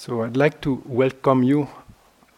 [0.00, 1.68] So I'd like to welcome you,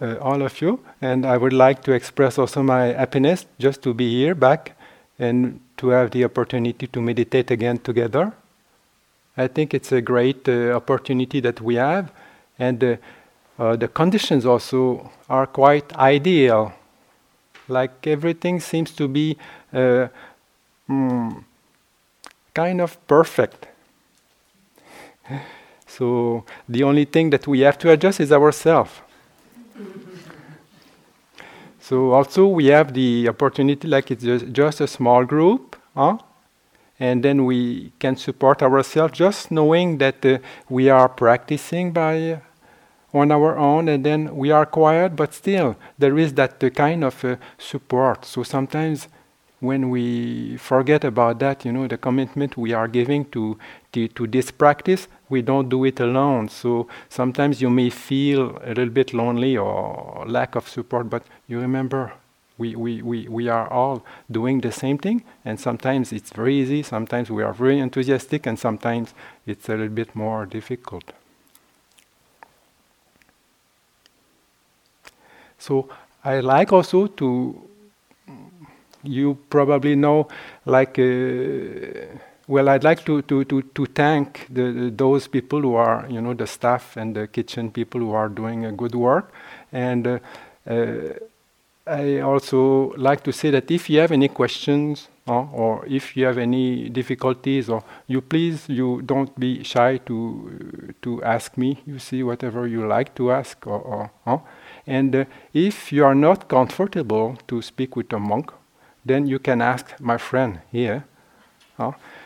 [0.01, 3.95] uh, all of you, and I would like to express also my happiness just to
[3.95, 4.77] be here back
[5.17, 8.33] and to have the opportunity to meditate again together.
[9.37, 12.11] I think it's a great uh, opportunity that we have,
[12.59, 12.97] and uh,
[13.61, 16.73] uh the conditions also are quite ideal.
[17.69, 19.37] Like everything seems to be
[19.73, 20.09] uh,
[20.91, 21.45] mm,
[22.55, 23.69] kind of perfect.
[25.97, 28.93] So the only thing that we have to adjust is ourselves.
[31.81, 36.17] so also we have the opportunity, like it's just, a small group, huh?
[36.99, 40.39] and then we can support ourselves just knowing that uh,
[40.71, 42.41] we are practicing by
[43.13, 47.05] on our own, and then we are quiet, but still there is that uh, kind
[47.05, 48.25] of uh, support.
[48.25, 49.09] So sometimes
[49.61, 53.57] when we forget about that, you know, the commitment we are giving to,
[53.93, 56.49] to, to this practice, we don't do it alone.
[56.49, 61.59] So sometimes you may feel a little bit lonely or lack of support, but you
[61.59, 62.13] remember
[62.59, 66.83] we, we, we, we are all doing the same thing, and sometimes it's very easy,
[66.83, 69.15] sometimes we are very enthusiastic, and sometimes
[69.47, 71.13] it's a little bit more difficult.
[75.59, 75.89] So
[76.25, 77.69] I like also to
[79.03, 80.29] you probably know,
[80.65, 86.07] like, uh, well, I'd like to, to, to, to thank the, those people who are,
[86.09, 89.33] you know, the staff and the kitchen people who are doing a good work.
[89.73, 90.19] And uh,
[90.67, 91.15] uh,
[91.87, 96.25] I also like to say that if you have any questions uh, or if you
[96.25, 101.81] have any difficulties, or you please, you don't be shy to to ask me.
[101.87, 104.39] You see whatever you like to ask, or, or uh,
[104.87, 108.53] and uh, if you are not comfortable to speak with a monk,
[109.05, 111.05] then you can ask my friend here.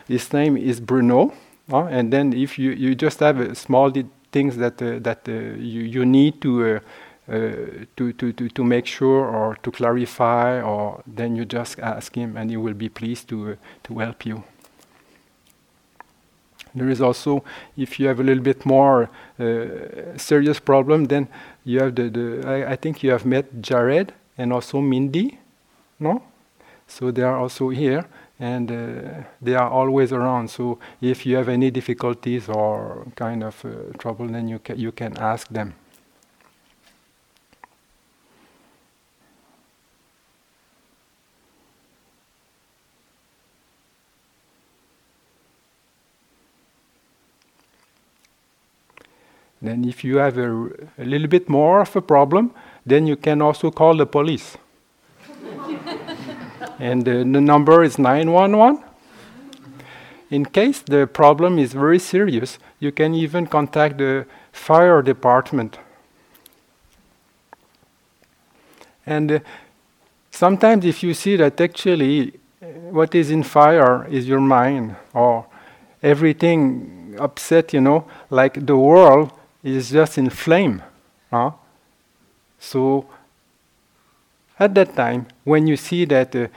[0.07, 1.33] Uh, his name is Bruno,
[1.71, 3.91] uh, and then if you, you just have uh, small
[4.31, 6.79] things that uh, that uh, you you need to,
[7.29, 7.35] uh,
[7.95, 12.37] to to to to make sure or to clarify, or then you just ask him,
[12.37, 14.43] and he will be pleased to to help you.
[16.75, 17.43] There is also,
[17.75, 19.09] if you have a little bit more
[20.17, 21.27] serious problem, then
[21.63, 25.39] you have the, the I, I think you have met Jared and also Mindy,
[25.99, 26.21] no?
[26.87, 28.05] So they are also here
[28.39, 30.49] and uh, they are always around.
[30.49, 34.91] So if you have any difficulties or kind of uh, trouble, then you, ca- you
[34.91, 35.73] can ask them.
[49.59, 50.51] Then, if you have a,
[50.99, 52.51] a little bit more of a problem,
[52.85, 54.55] then you can also call the police
[56.79, 58.83] and the, the number is 911.
[60.29, 65.79] In case the problem is very serious, you can even contact the fire department.
[69.05, 69.39] And uh,
[70.31, 75.45] sometimes, if you see that actually uh, what is in fire is your mind, or
[76.03, 79.31] everything upset, you know, like the world
[79.63, 80.83] is just in flame.
[81.31, 81.51] Huh?
[82.59, 83.07] So,
[84.59, 86.47] at that time, when you see that uh,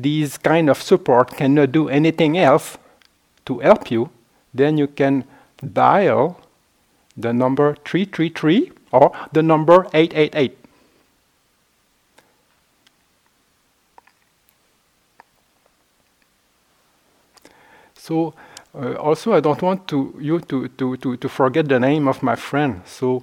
[0.00, 2.78] these kind of support cannot do anything else
[3.44, 4.10] to help you,
[4.54, 5.24] then you can
[5.72, 6.40] dial
[7.16, 10.58] the number 333 or the number 888.
[17.94, 18.34] So
[18.74, 22.22] uh, also I don't want to you to, to, to, to forget the name of
[22.22, 22.82] my friend.
[22.84, 23.22] So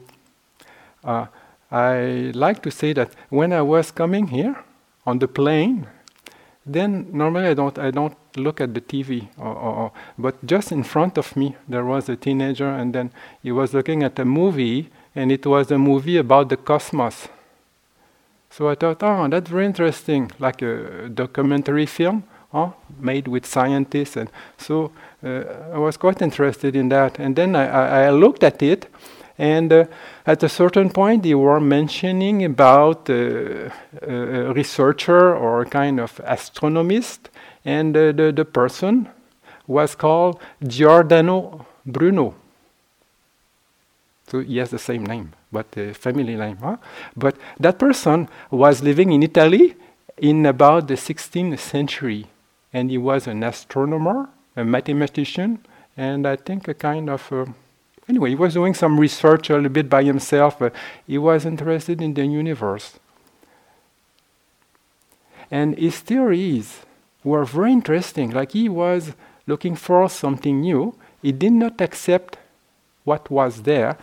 [1.03, 1.25] uh,
[1.71, 4.63] I like to say that when I was coming here
[5.05, 5.87] on the plane,
[6.65, 10.83] then normally I don't I don't look at the TV, or, or, but just in
[10.83, 13.11] front of me there was a teenager, and then
[13.41, 17.27] he was looking at a movie, and it was a movie about the cosmos.
[18.49, 24.17] So I thought, oh, that's very interesting, like a documentary film, oh, made with scientists,
[24.17, 24.91] and so
[25.23, 25.43] uh,
[25.73, 27.19] I was quite interested in that.
[27.19, 28.87] And then I, I, I looked at it,
[29.39, 29.85] and uh,
[30.25, 33.69] at a certain point, they were mentioning about uh,
[34.01, 37.29] a researcher or a kind of astronomist,
[37.63, 39.07] and uh, the, the person
[39.65, 42.35] was called Giordano Bruno.
[44.27, 46.57] So he has the same name, but the family name.
[46.57, 46.75] Huh?
[47.15, 49.75] But that person was living in Italy
[50.17, 52.27] in about the 16th century,
[52.73, 54.27] and he was an astronomer,
[54.57, 55.59] a mathematician,
[55.95, 57.45] and I think a kind of uh,
[58.09, 60.73] Anyway, he was doing some research a little bit by himself, but
[61.05, 62.99] he was interested in the universe.
[65.51, 66.79] And his theories
[67.23, 68.31] were very interesting.
[68.31, 69.13] Like he was
[69.45, 70.95] looking for something new.
[71.21, 72.37] He did not accept
[73.03, 73.97] what was there.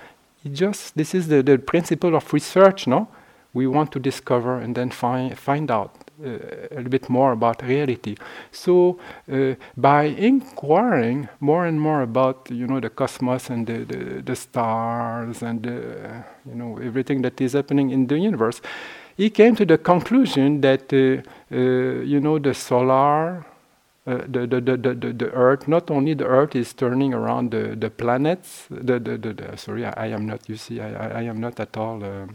[0.44, 3.08] It just this is the, the principle of research, no?
[3.52, 8.16] We want to discover and then find find out a little bit more about reality.
[8.50, 8.98] So
[9.30, 14.36] uh, by inquiring more and more about you know the cosmos and the, the, the
[14.36, 18.60] stars and the, you know everything that is happening in the universe,
[19.16, 21.22] he came to the conclusion that uh,
[21.54, 23.44] uh you know the solar
[24.06, 27.74] uh, the, the, the, the, the Earth, not only the Earth is turning around the,
[27.74, 31.22] the planets, the, the, the, the sorry, I, I, am not, you see, I, I,
[31.22, 32.26] am not at all uh,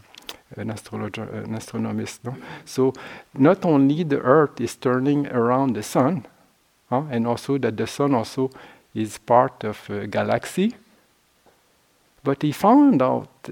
[0.56, 2.24] an astrologer, an astronomist.
[2.24, 2.36] No?
[2.66, 2.94] So,
[3.34, 6.26] not only the Earth is turning around the Sun,
[6.90, 7.04] huh?
[7.10, 8.50] and also that the Sun also
[8.94, 10.76] is part of a galaxy,
[12.24, 13.50] but he found out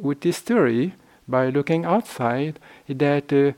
[0.00, 0.94] with this theory,
[1.26, 2.58] by looking outside,
[2.88, 3.52] that uh,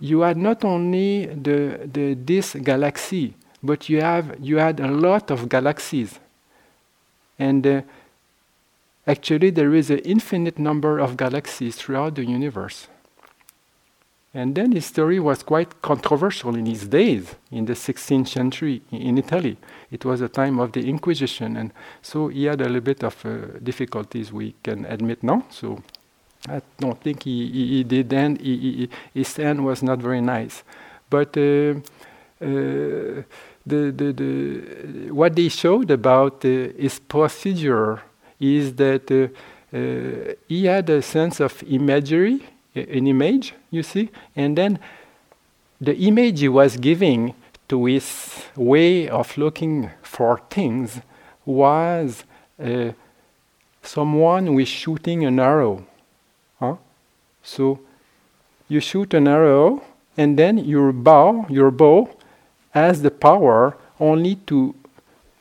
[0.00, 5.30] you had not only the, the, this galaxy, but you have you had a lot
[5.30, 6.20] of galaxies,
[7.38, 7.82] and uh,
[9.08, 12.88] actually there is an infinite number of galaxies throughout the universe.
[14.34, 19.16] And then his story was quite controversial in his days, in the 16th century in
[19.16, 19.56] Italy.
[19.90, 21.72] It was a time of the Inquisition, and
[22.02, 25.46] so he had a little bit of uh, difficulties, we can admit now.
[25.50, 25.82] So
[26.46, 30.62] I don't think he, he, he did then, he, his stand was not very nice.
[31.08, 33.22] But uh, uh,
[33.66, 38.02] the, the, the, what they showed about uh, his procedure
[38.40, 42.40] is that uh, uh, he had a sense of imagery,
[42.74, 44.78] an image, you see, and then
[45.80, 47.34] the image he was giving
[47.68, 51.00] to his way of looking for things
[51.44, 52.24] was
[52.62, 52.92] uh,
[53.82, 55.84] someone who is shooting an arrow.
[56.58, 56.76] Huh?
[57.42, 57.80] So
[58.68, 59.82] you shoot an arrow,
[60.16, 62.10] and then your bow, your bow,
[62.70, 64.74] has the power only to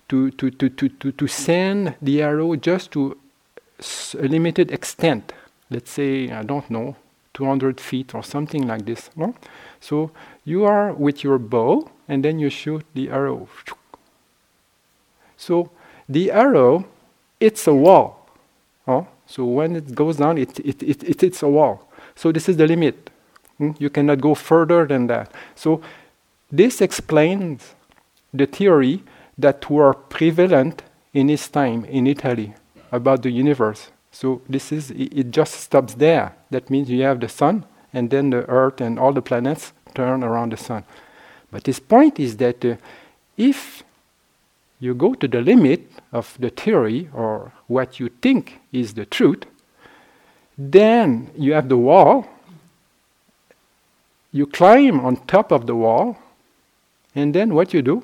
[0.09, 3.18] to, to, to, to, to, to send the arrow just to
[4.18, 5.33] a limited extent.
[5.69, 6.95] Let's say, I don't know,
[7.33, 9.09] 200 feet or something like this.
[9.15, 9.36] No?
[9.80, 10.12] So
[10.45, 13.48] you are with your bow and then you shoot the arrow.
[15.36, 15.69] So
[16.09, 16.86] the arrow,
[17.39, 18.30] it's a wall.
[18.88, 19.07] Oh?
[19.25, 21.92] So when it goes down, it, it, it, it hits a wall.
[22.15, 23.09] So this is the limit.
[23.57, 23.71] Hmm?
[23.77, 25.31] You cannot go further than that.
[25.54, 25.81] So
[26.51, 27.75] this explains
[28.33, 29.04] the theory
[29.38, 32.54] that were prevalent in his time in Italy
[32.92, 33.92] about the universe.
[34.12, 36.36] So this is it, just stops there.
[36.50, 40.24] That means you have the sun and then the earth and all the planets turn
[40.24, 40.84] around the sun.
[41.51, 42.75] But his point is that uh,
[43.38, 43.84] if
[44.80, 49.44] you go to the limit of the theory or what you think is the truth,
[50.57, 52.28] then you have the wall.
[54.31, 56.18] You climb on top of the wall,
[57.16, 58.04] and then what you do?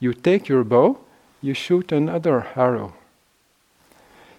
[0.00, 0.98] You take your bow,
[1.40, 2.94] you shoot another arrow.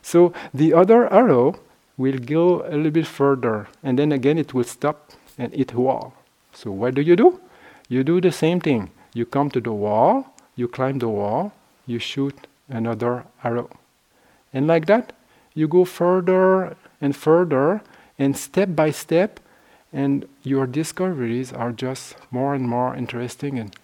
[0.02, 1.60] So the other arrow
[1.98, 6.14] will go a little bit further, and then again it will stop and hit wall.
[6.52, 7.40] So what do you do?
[7.88, 8.90] You do the same thing.
[9.14, 11.54] You come to the wall, you climb the wall,
[11.86, 13.70] you shoot another arrow.
[14.54, 15.14] And like that,
[15.54, 17.82] you go further and further,
[18.18, 19.40] and step by step,
[19.92, 23.76] and your discoveries are just more and more interesting and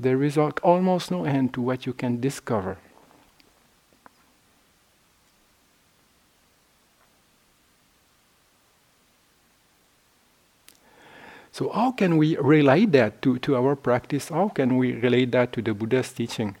[0.00, 2.78] there is almost no end to what you can discover.
[11.52, 14.30] So, how can we relate that to, to our practice?
[14.30, 16.56] How can we relate that to the Buddha's teaching?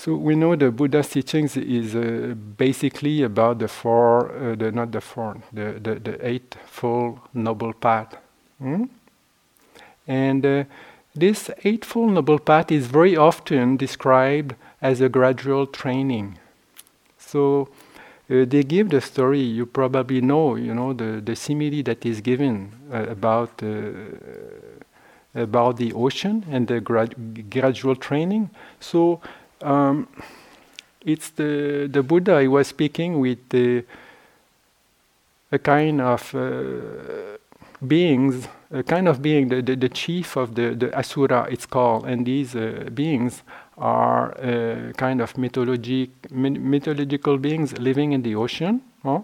[0.00, 4.92] So we know the Buddha's teachings is uh, basically about the four, uh, the not
[4.92, 8.16] the four, the the, the eightfold noble path,
[8.58, 8.84] hmm?
[10.08, 10.64] and uh,
[11.14, 16.38] this Eightfold Noble Path is very often described as a gradual training.
[17.18, 17.68] So
[18.30, 22.20] uh, they give the story, you probably know, you know, the, the simile that is
[22.20, 23.90] given uh, about, uh,
[25.34, 28.50] about the ocean and the grad- gradual training.
[28.78, 29.20] So
[29.62, 30.06] um,
[31.04, 33.84] it's the, the Buddha, he was speaking with the,
[35.50, 37.38] a kind of uh,
[37.86, 42.06] beings a kind of being, the, the, the, chief of the, the Asura, it's called,
[42.06, 43.42] and these uh, beings
[43.76, 48.80] are uh, kind of mythologic, mythological beings living in the ocean.
[49.02, 49.20] Huh?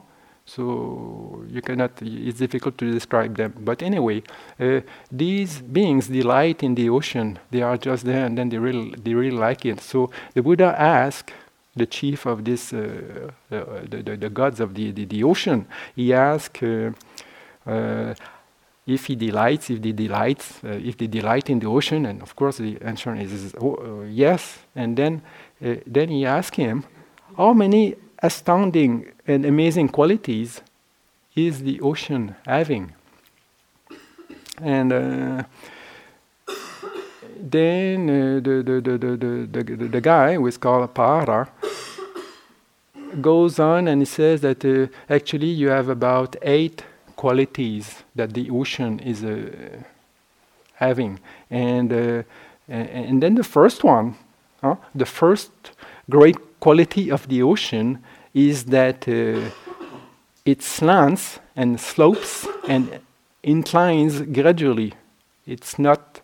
[0.47, 3.55] So you cannot, it's difficult to describe them.
[3.59, 4.23] But anyway,
[4.59, 7.39] uh, these beings delight in the ocean.
[7.51, 9.81] They are just there and then they really, they really like it.
[9.81, 11.33] So the Buddha asked
[11.75, 15.67] the chief of this, uh, uh, the, the, the, gods of the, the, the ocean,
[15.95, 16.93] he asked, uh,
[17.67, 18.15] uh,
[18.87, 22.37] if he delights, if they delight, uh, if they delight in the ocean, and of
[22.37, 24.59] course the answer is, oh, uh, yes.
[24.77, 25.23] And then,
[25.65, 26.85] uh, then he asks him,
[27.37, 30.61] how many astounding and amazing qualities
[31.35, 32.95] is the ocean having?
[34.63, 35.43] And uh,
[37.39, 41.49] then uh, the, the, the, the, the, the, the guy who is called Pahara
[43.21, 46.85] goes on and he says that uh, actually you have about eight
[47.17, 49.83] qualities that the ocean is uh,
[50.75, 51.19] having.
[51.51, 52.23] And, uh,
[52.69, 54.17] and then the first one,
[54.63, 55.51] huh, the first
[56.09, 58.03] great quality of the ocean
[58.35, 59.51] is that uh,
[60.45, 63.01] it slants and slopes and
[63.43, 64.93] inclines gradually.
[65.47, 66.21] It's not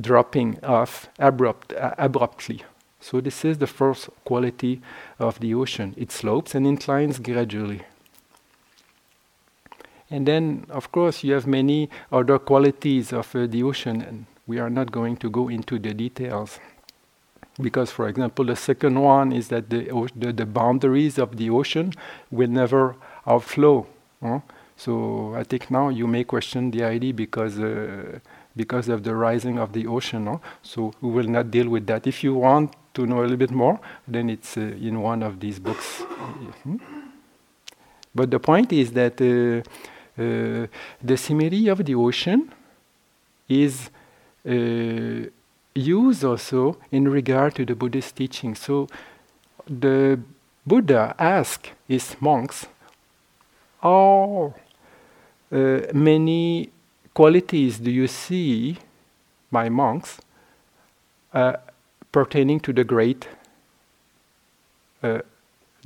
[0.00, 2.62] dropping off abrupt, uh, abruptly.
[3.00, 4.80] So this is the first quality
[5.18, 5.94] of the ocean.
[5.96, 7.82] It slopes and inclines gradually.
[10.10, 14.58] And then, of course, you have many other qualities of uh, the ocean, and we
[14.58, 16.60] are not going to go into the details.
[17.60, 21.92] Because, for example, the second one is that the, the, the boundaries of the ocean
[22.30, 22.94] will never
[23.26, 23.86] outflow.
[24.22, 24.40] Huh?
[24.76, 28.18] So I think now you may question the idea because uh,
[28.56, 30.24] because of the rising of the ocean.
[30.24, 30.40] No?
[30.62, 32.06] So we will not deal with that.
[32.06, 35.40] If you want to know a little bit more, then it's uh, in one of
[35.40, 36.02] these books.
[36.02, 36.76] Mm-hmm.
[38.14, 39.68] But the point is that uh,
[40.16, 42.52] the simile of the ocean
[43.48, 43.90] is
[44.48, 45.28] uh,
[45.74, 48.54] used also in regard to the Buddhist teaching.
[48.54, 48.88] So
[49.68, 50.18] the
[50.66, 52.66] Buddha asked his monks,
[53.80, 54.54] how
[55.52, 56.70] uh, many
[57.14, 58.78] qualities do you see,
[59.50, 60.20] my monks,
[61.32, 61.56] uh,
[62.10, 63.28] pertaining to the great
[65.02, 65.20] uh,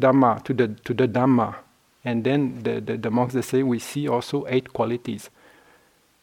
[0.01, 1.57] Dhamma, to the, to the Dhamma?
[2.05, 5.31] And then the, the, the monks they say we see also eight qualities.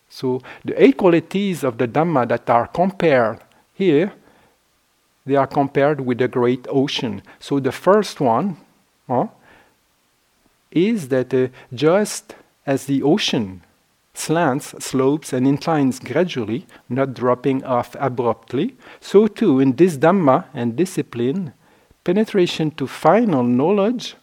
[0.10, 3.40] So the eight qualities of the Dhamma that are compared
[3.74, 4.14] here,
[5.26, 7.22] they are compared with the great ocean.
[7.40, 8.58] So the first one
[9.08, 9.28] huh,
[10.72, 13.64] is that uh, just as the ocean
[14.14, 20.76] slants, slopes, and inclines gradually, not dropping off abruptly, so too in this Dhamma and
[20.76, 21.54] discipline,
[22.04, 24.16] penetration to final knowledge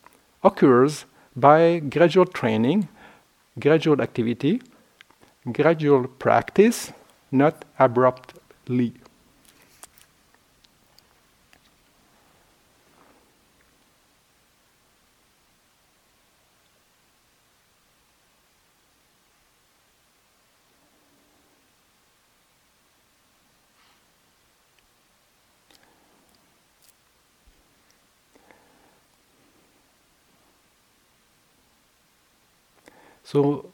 [0.43, 1.05] occurs
[1.37, 2.89] by gradual training,
[3.59, 4.63] gradual activity,
[5.53, 6.93] gradual practice,
[7.31, 8.95] not abruptly.
[33.35, 33.69] So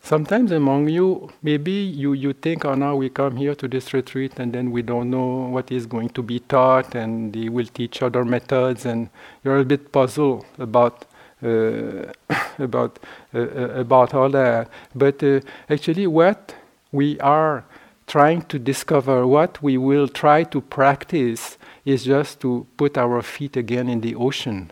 [0.00, 4.38] sometimes among you, maybe you, you think, oh, now we come here to this retreat
[4.38, 8.00] and then we don't know what is going to be taught and they will teach
[8.00, 9.10] other methods and
[9.42, 11.04] you're a bit puzzled about
[11.42, 12.12] uh,
[12.60, 13.00] about
[13.34, 14.70] uh, uh, about all that.
[14.94, 16.54] But uh, actually, what
[16.92, 17.64] we are
[18.06, 23.56] trying to discover, what we will try to practice, is just to put our feet
[23.56, 24.70] again in the ocean,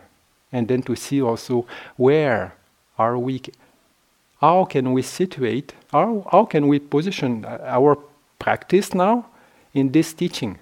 [0.53, 1.67] and then to see also
[1.97, 2.55] where
[2.97, 3.41] are we
[4.45, 7.45] how can we situate, how, how can we position
[7.77, 7.97] our
[8.37, 9.25] practice now
[9.73, 10.59] in this teaching?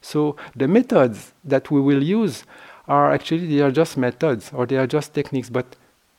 [0.00, 2.44] So the methods that we will use
[2.86, 5.76] are actually they are just methods or they are just techniques, but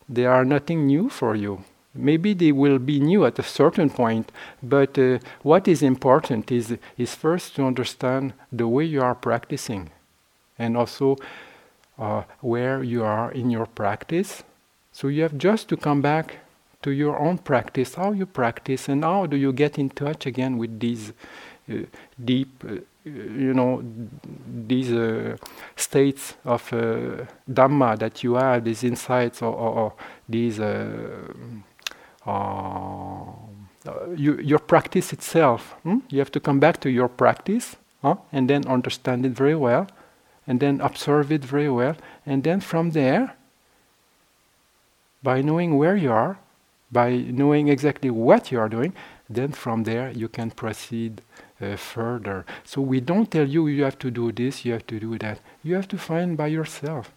[0.07, 1.63] they are nothing new for you.
[1.95, 6.77] Maybe they will be new at a certain point, but uh, what is important is
[6.97, 9.89] is first to understand the way you are practicing,
[10.59, 11.17] and also
[11.97, 14.43] uh, where you are in your practice.
[14.91, 16.37] So you have just to come back
[16.81, 20.57] to your own practice, how you practice, and how do you get in touch again
[20.57, 21.11] with these
[21.69, 21.75] uh,
[22.23, 23.83] deep, uh, you know,
[24.67, 25.35] these uh,
[25.75, 29.93] states of uh, Dhamma that you have, these insights, or, or, or
[30.27, 30.59] these.
[30.59, 31.33] Uh,
[32.25, 35.75] uh, you, your practice itself.
[35.83, 35.99] Hmm?
[36.09, 38.15] You have to come back to your practice huh?
[38.31, 39.87] and then understand it very well,
[40.45, 41.95] and then observe it very well,
[42.25, 43.35] and then from there,
[45.23, 46.37] by knowing where you are,
[46.91, 48.93] by knowing exactly what you are doing,
[49.29, 51.21] then from there you can proceed
[51.61, 52.45] uh, further.
[52.63, 55.39] So we don't tell you you have to do this, you have to do that.
[55.63, 57.11] You have to find by yourself,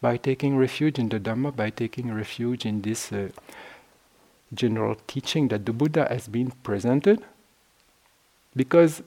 [0.00, 3.28] by taking refuge in the Dhamma, by taking refuge in this uh,
[4.52, 7.22] general teaching that the Buddha has been presented.
[8.54, 9.02] Because,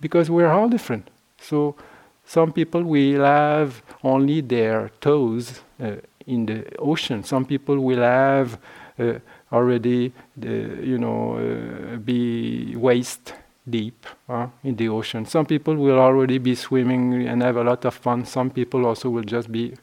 [0.00, 1.10] because we're all different.
[1.38, 1.76] So
[2.24, 5.96] some people will have only their toes uh,
[6.26, 7.22] in the ocean.
[7.22, 8.58] Some people will have
[8.98, 9.18] uh,
[9.54, 13.34] already, you know, uh, be waist
[13.68, 15.24] deep uh, in the ocean.
[15.24, 18.26] Some people will already be swimming and have a lot of fun.
[18.26, 19.74] Some people also will just be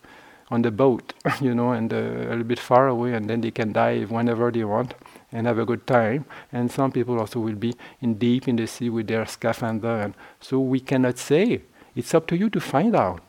[0.52, 3.52] on the boat, you know, and uh, a little bit far away, and then they
[3.52, 4.94] can dive whenever they want
[5.32, 6.26] and have a good time.
[6.52, 10.04] And some people also will be in deep in the sea with their scaphandre.
[10.04, 11.62] And so we cannot say.
[11.96, 13.22] It's up to you to find out.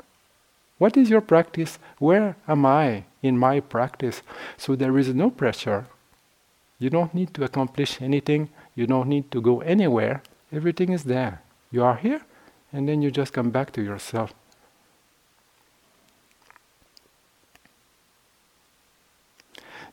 [0.79, 1.79] What is your practice?
[1.99, 4.23] Where am I in my practice?
[4.57, 5.87] So there is no pressure.
[6.83, 8.51] You don't need to accomplish anything.
[8.75, 10.21] You don't need to go anywhere.
[10.53, 11.41] Everything is there.
[11.71, 12.23] You are here,
[12.73, 14.35] and then you just come back to yourself.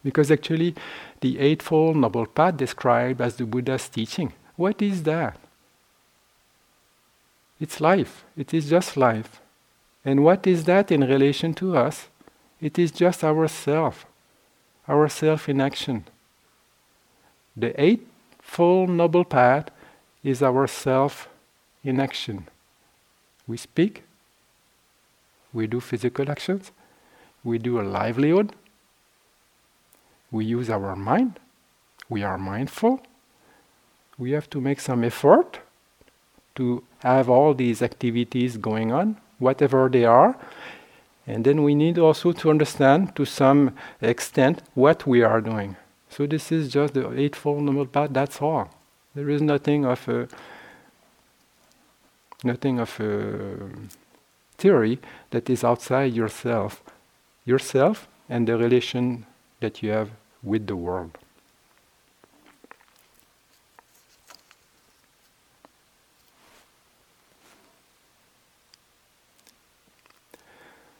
[0.04, 0.74] Because actually,
[1.22, 5.38] the Eightfold Noble Path described as the Buddha's teaching, what is that?
[7.60, 8.26] It's life.
[8.36, 9.42] It is just life.
[10.04, 12.08] And what is that in relation to us?
[12.60, 14.08] It is just ourself,
[14.88, 16.06] ourself in action.
[17.60, 19.70] The Eightfold Noble Path
[20.24, 21.28] is ourself
[21.84, 22.48] in action.
[23.50, 24.04] We speak,
[25.52, 26.72] we do physical actions,
[27.44, 28.54] we do a livelihood,
[30.32, 31.38] we use our mind,
[32.08, 33.02] we are mindful,
[34.18, 35.60] we have to make some effort
[36.56, 40.38] to have all these activities going on, whatever they are.
[41.28, 45.76] And then we need also to understand to some extent what we are doing.
[46.20, 48.70] So this is just the Eightfold Noble Path, that's all.
[49.16, 50.28] There is nothing of a,
[52.44, 53.70] nothing of a
[54.58, 55.00] theory
[55.30, 56.84] that is outside yourself.
[57.46, 59.28] Yourself and the relation
[59.62, 60.10] that you have
[60.44, 61.18] with the world.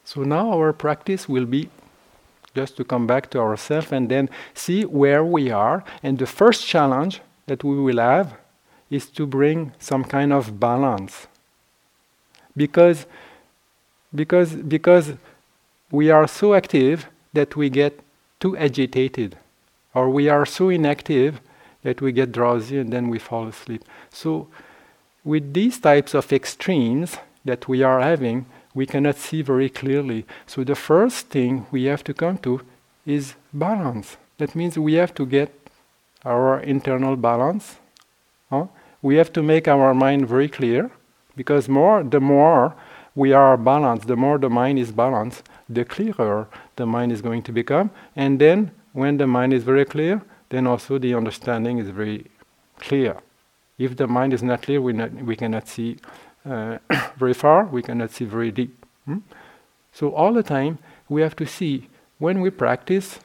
[0.02, 1.68] So now our practice will be
[2.54, 5.84] just to come back to ourselves and then see where we are.
[6.02, 8.34] And the first challenge that we will have
[8.90, 11.26] is to bring some kind of balance.
[12.56, 13.06] Because,
[14.14, 15.12] because, because
[15.90, 18.00] we are so active that we get
[18.40, 19.36] too agitated,
[19.94, 21.40] or we are so inactive
[21.82, 23.84] that we get drowsy and then we fall asleep.
[24.10, 24.48] So,
[25.24, 30.24] with these types of extremes that we are having, we cannot see very clearly.
[30.46, 32.60] So, the first thing we have to come to
[33.06, 34.16] is balance.
[34.38, 35.50] That means we have to get
[36.24, 37.76] our internal balance.
[38.50, 38.66] Huh?
[39.02, 40.90] We have to make our mind very clear
[41.36, 42.74] because more the more
[43.14, 47.42] we are balanced, the more the mind is balanced, the clearer the mind is going
[47.42, 47.90] to become.
[48.14, 52.26] And then, when the mind is very clear, then also the understanding is very
[52.78, 53.16] clear.
[53.78, 55.96] If the mind is not clear, we, not, we cannot see
[57.18, 58.86] very far, we cannot see very deep.
[59.04, 59.18] Hmm?
[59.92, 63.18] So, all the time, we have to see when we practice,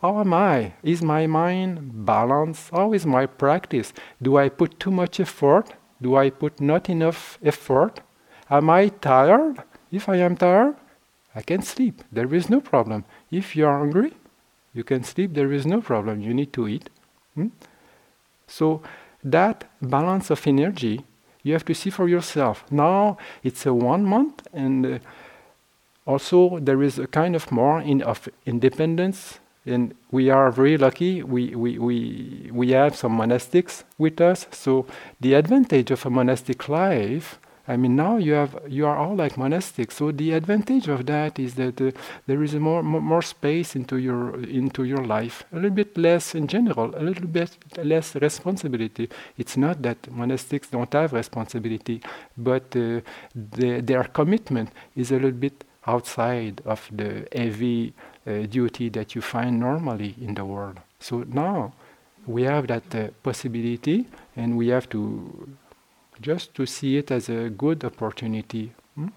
[0.00, 0.74] how am I?
[0.82, 2.70] Is my mind balanced?
[2.70, 3.92] How is my practice?
[4.20, 5.74] Do I put too much effort?
[6.00, 8.00] Do I put not enough effort?
[8.50, 9.62] Am I tired?
[9.90, 10.76] If I am tired,
[11.34, 12.02] I can sleep.
[12.12, 13.04] There is no problem.
[13.30, 14.12] If you are hungry,
[14.72, 15.34] you can sleep.
[15.34, 16.20] There is no problem.
[16.20, 16.90] You need to eat.
[17.34, 17.48] Hmm?
[18.46, 18.82] So
[19.24, 21.04] that balance of energy,
[21.46, 22.64] you have to see for yourself.
[22.72, 24.98] Now it's a one month, and uh,
[26.04, 29.38] also there is a kind of more in of independence.
[29.64, 31.22] And we are very lucky.
[31.24, 34.46] We, we, we, we have some monastics with us.
[34.52, 34.86] So
[35.20, 39.34] the advantage of a monastic life I mean, now you have you are all like
[39.34, 39.92] monastics.
[39.92, 41.90] So the advantage of that is that uh,
[42.26, 45.44] there is more, more, more space into your into your life.
[45.52, 46.94] A little bit less in general.
[46.94, 47.50] A little bit
[47.82, 49.08] less responsibility.
[49.36, 52.02] It's not that monastics don't have responsibility,
[52.36, 53.00] but uh,
[53.34, 57.94] the, their commitment is a little bit outside of the heavy
[58.26, 60.80] uh, duty that you find normally in the world.
[60.98, 61.72] So now
[62.26, 65.48] we have that uh, possibility, and we have to
[66.20, 68.72] just to see it as a good opportunity.
[68.94, 69.08] Hmm?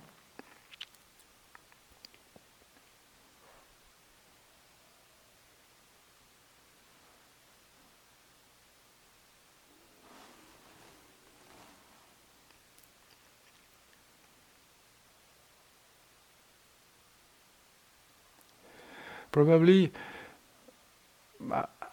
[19.32, 19.92] Probably,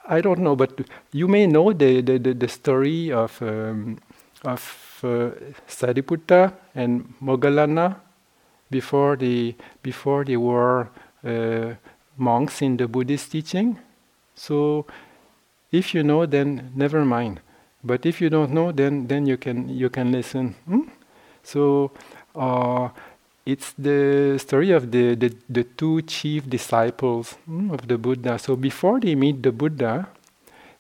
[0.08, 0.80] I don't know, but
[1.12, 3.98] you may know the, the, the, the story of um,
[4.44, 7.96] of Sariputta and Moggallana
[8.70, 10.88] before the before they were
[11.24, 11.74] uh,
[12.16, 13.78] monks in the Buddhist teaching.
[14.34, 14.86] So,
[15.72, 17.40] if you know, then never mind.
[17.84, 20.54] But if you don't know, then then you can you can listen.
[20.66, 20.88] Hmm?
[21.42, 21.92] So.
[22.34, 22.90] Uh,
[23.46, 28.38] it's the story of the, the, the two chief disciples hmm, of the Buddha.
[28.40, 30.08] So before they meet the Buddha,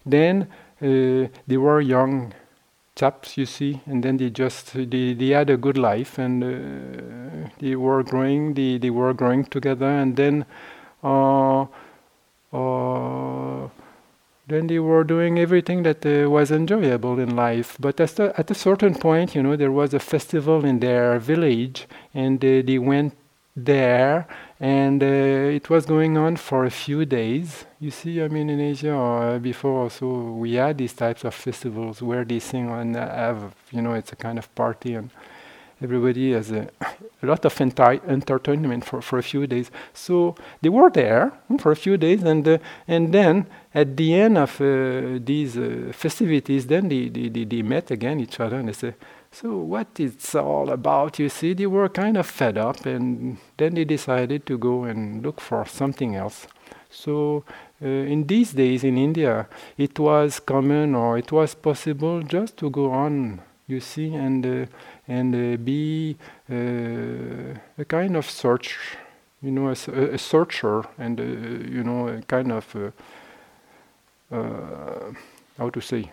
[0.04, 0.48] then
[0.82, 2.34] uh, they were young
[2.96, 7.48] chaps, you see, and then they just they, they had a good life and uh,
[7.60, 10.44] they were growing, they, they were growing together, and then
[11.04, 11.66] uh,
[12.52, 13.68] uh,
[14.48, 17.76] then they were doing everything that uh, was enjoyable in life.
[17.78, 21.18] But at a, at a certain point, you know, there was a festival in their
[21.18, 23.14] village, and uh, they went
[23.54, 24.26] there
[24.58, 27.66] and uh, it was going on for a few days.
[27.78, 32.00] You see, I mean, in Asia uh, before also, we had these types of festivals
[32.00, 35.10] where they sing and have, you know, it's a kind of party and
[35.82, 36.68] everybody has a,
[37.22, 39.70] a lot of enti- entertainment for, for a few days.
[39.92, 44.38] So they were there for a few days, and uh, and then at the end
[44.38, 48.68] of uh, these uh, festivities, then they, they, they, they met again each other and
[48.68, 48.94] they said,
[49.40, 53.74] so what it's all about, you see, they were kind of fed up, and then
[53.74, 56.46] they decided to go and look for something else.
[56.88, 57.44] So
[57.82, 59.46] uh, in these days in India,
[59.76, 64.66] it was common or it was possible just to go on, you see, and uh,
[65.06, 66.16] and uh, be
[66.50, 68.78] uh, a kind of search,
[69.42, 72.92] you know, a, a searcher, and uh, you know, a kind of
[74.32, 75.12] uh,
[75.58, 76.10] how to say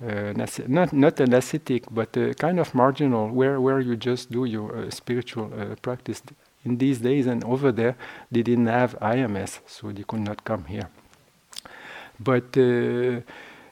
[0.00, 4.90] not not an ascetic, but kind of marginal, where where you just do your uh,
[4.90, 6.22] spiritual uh, practice.
[6.64, 7.94] In these days and over there,
[8.32, 10.88] they didn't have IMS, so they could not come here.
[12.18, 13.20] But uh,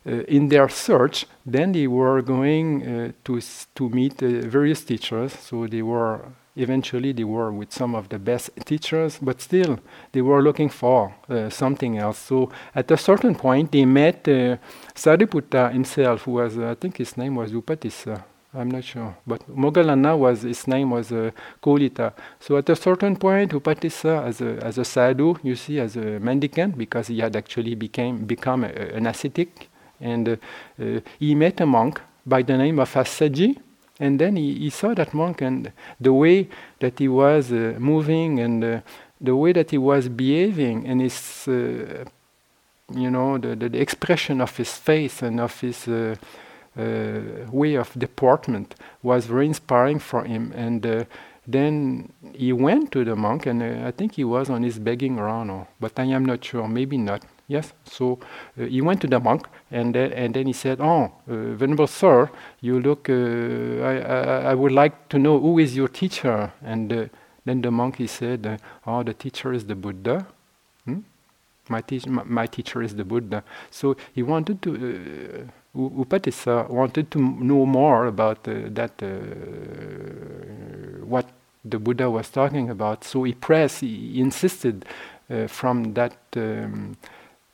[0.04, 3.40] uh, in their search, then they were going uh, to
[3.74, 5.32] to meet various teachers.
[5.32, 6.20] So they were
[6.56, 9.78] eventually they were with some of the best teachers, but still
[10.12, 12.18] they were looking for uh, something else.
[12.18, 14.56] So at a certain point, they met uh,
[14.94, 18.24] Sariputta himself, who was, uh, I think his name was Upatissa.
[18.54, 21.30] I'm not sure, but Moggallana was his name was uh,
[21.62, 22.12] Kolita.
[22.38, 26.20] So at a certain point, Upatissa, as a as a sadhu, you see, as a
[26.20, 29.70] mendicant, because he had actually became become a, an ascetic,
[30.02, 30.36] and uh,
[30.78, 33.56] uh, he met a monk by the name of Assaji,
[34.02, 36.48] and then he, he saw that monk and the way
[36.80, 38.80] that he was uh, moving and uh,
[39.20, 42.04] the way that he was behaving and his, uh,
[42.92, 46.16] you know, the, the, the, expression of his face and of his uh,
[46.76, 47.20] uh,
[47.52, 50.52] way of deportment was very inspiring for him.
[50.56, 51.04] And uh,
[51.46, 55.66] then he went to the monk, and I think he was on his begging around,
[55.78, 57.22] but I am not sure, maybe not.
[57.48, 57.72] Yes.
[57.84, 58.18] So
[58.58, 61.86] uh, he went to the monk, and then, and then he said, "Oh, uh, venerable
[61.86, 63.08] sir, you look.
[63.08, 67.04] Uh, I, I, I would like to know who is your teacher." And uh,
[67.44, 70.26] then the monk he said, uh, "Oh, the teacher is the Buddha."
[70.84, 71.00] Hmm?
[71.68, 73.42] My, te- my, my, teacher is the Buddha.
[73.70, 74.70] So he wanted to.
[74.74, 78.92] Uh, Upatissa wanted to know more about that.
[81.04, 81.26] what
[81.64, 83.04] the Buddha was talking about.
[83.04, 83.80] So he pressed.
[83.80, 84.84] He insisted
[85.48, 86.16] from that.
[86.36, 86.96] Um,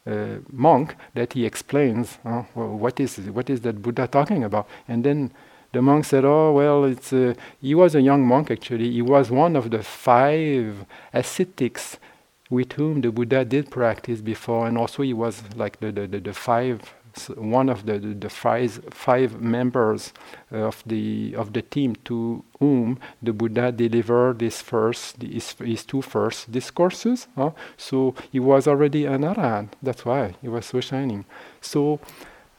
[0.09, 4.67] uh, monk that he explains uh, well, what is what is that Buddha talking about,
[4.89, 5.31] and then
[5.73, 8.91] the monk said, "Oh well, it's uh, he was a young monk actually.
[8.91, 11.99] He was one of the five ascetics
[12.51, 16.21] with whom the Buddha did practice before, and also he was like the the, the,
[16.21, 16.95] the five
[17.37, 20.13] one of the, the, the, five, five members
[20.51, 26.03] of the of the team to whom the Buddha delivered his first his, his two
[26.03, 27.29] first discourses.
[27.37, 27.53] Huh?
[27.77, 29.71] So he was already an arahant.
[29.83, 31.25] That's why he was so shining.
[31.61, 32.01] So.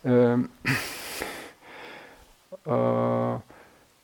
[0.05, 0.49] Um,
[2.65, 3.39] uh,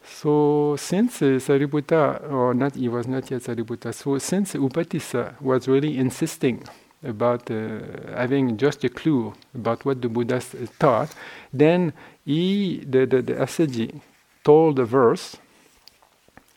[0.07, 3.93] so since uh, Sariputta, or not, he was not yet Sariputta.
[3.93, 6.63] So since Upatissa was really insisting
[7.05, 7.79] about uh,
[8.15, 10.41] having just a clue about what the Buddha
[10.79, 11.13] taught,
[11.53, 11.93] then
[12.25, 14.01] he, the, the, the Assaji,
[14.43, 15.37] told a verse,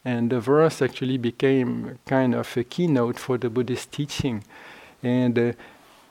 [0.05, 4.45] and the verse actually became kind of a keynote for the Buddhist teaching.
[5.03, 5.53] And uh,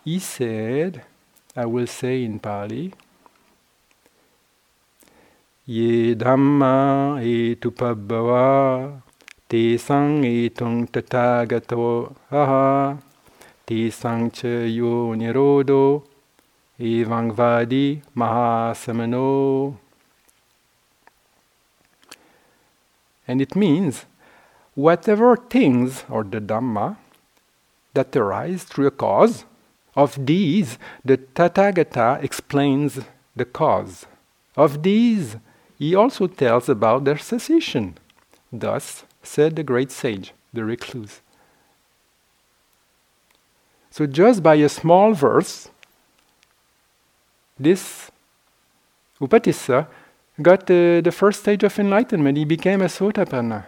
[0.04, 1.04] he said,
[1.56, 2.94] I will say in Pali,
[5.66, 9.02] Ye Dhamma etupabhava
[9.50, 12.98] te sang etung tatagato aha
[13.68, 16.04] Tisangcha yo nirodo
[16.80, 19.76] evangvadi mahasamano.
[23.28, 24.06] And it means
[24.74, 26.96] whatever things or the Dhamma
[27.94, 29.44] that arise through a cause,
[29.98, 33.02] of these the Tathagata explains
[33.36, 34.06] the cause.
[34.56, 35.36] Of these
[35.78, 37.98] he also tells about their cessation.
[38.54, 41.20] Thus said the great sage, the recluse.
[43.98, 45.70] So, just by a small verse,
[47.60, 48.12] this
[49.20, 49.88] Upatissa
[50.40, 52.38] got uh, the first stage of enlightenment.
[52.38, 53.66] He became a Sotapanna.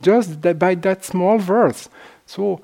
[0.00, 1.88] Just that by that small verse.
[2.24, 2.60] So,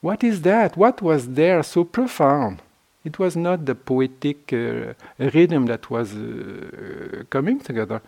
[0.00, 0.78] what is that?
[0.78, 2.62] What was there so profound
[3.04, 8.00] It was not the poetic uh, rhythm that was uh, coming together.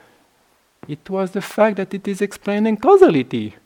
[0.89, 3.57] It was the fact that it is explaining causality.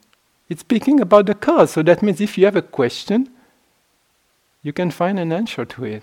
[0.49, 1.71] It's speaking about the cause.
[1.71, 3.29] So that means if you have a question,
[4.63, 6.03] you can find an answer to it.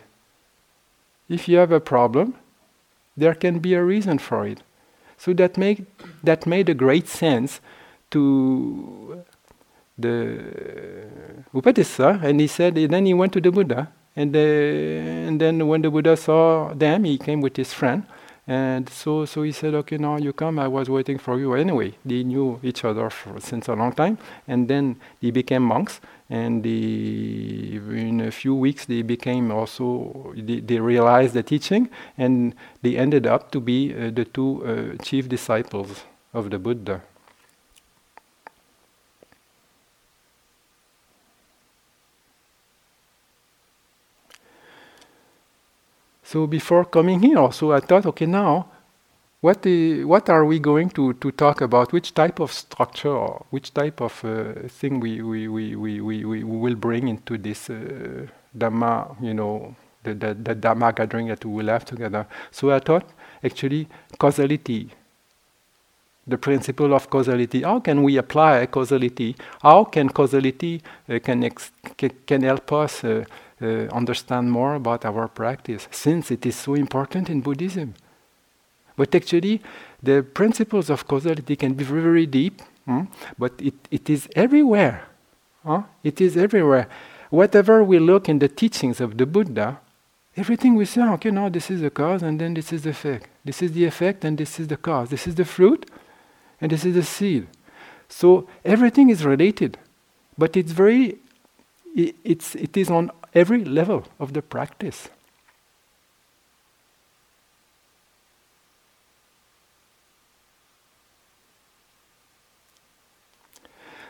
[1.28, 2.36] If you have a problem,
[3.16, 4.62] there can be a reason for it.
[5.18, 5.86] So that made
[6.24, 7.60] that made a great sense
[8.12, 9.24] to
[9.98, 10.46] the
[11.54, 15.82] Upatissa, and he said, and then he went to the Buddha, and, and then when
[15.82, 18.04] the Buddha saw them, he came with his friend,
[18.48, 20.58] and so, so he said, okay, now you come.
[20.58, 21.54] I was waiting for you.
[21.54, 24.18] Anyway, they knew each other for, since a long time,
[24.48, 26.00] and then they became monks.
[26.32, 30.32] And they, in a few weeks, they became also.
[30.38, 31.90] They, they realized the teaching,
[32.20, 37.02] and they ended up to be uh, the two uh, chief disciples of the Buddha.
[46.22, 48.68] So before coming here, also I thought, okay, now,
[49.42, 49.66] what
[50.06, 51.94] what are we going to, to talk about?
[51.94, 56.24] Which type of structure, or which type of uh, thing we, we, we, we, we,
[56.24, 61.46] we will bring into this uh, Dhamma, you know, the, the, the Dhamma gathering that
[61.46, 62.28] we will have together.
[62.52, 63.10] So I thought,
[63.44, 64.90] actually, causality,
[66.28, 67.62] the principle of causality.
[67.62, 69.36] How can we apply causality?
[69.62, 71.72] How can causality uh, can, ex-
[72.28, 73.24] can help us uh,
[73.62, 77.94] uh, understand more about our practice, since it is so important in Buddhism.
[79.00, 79.62] But actually,
[80.04, 83.04] the principles of causality can be very, very deep, hmm?
[83.38, 85.06] but it, it is everywhere.
[85.66, 85.84] Huh?
[86.04, 86.90] It is everywhere.
[87.30, 89.80] Whatever we look in the teachings of the Buddha,
[90.36, 93.30] everything we say, okay, no, this is the cause, and then this is the effect.
[93.46, 95.10] This is the effect, and this is the cause.
[95.10, 95.90] This is the fruit,
[96.60, 97.48] and this is the seed.
[98.10, 99.78] So everything is related,
[100.38, 101.20] but it's very,
[101.96, 105.08] it, it's, it is on every level of the practice.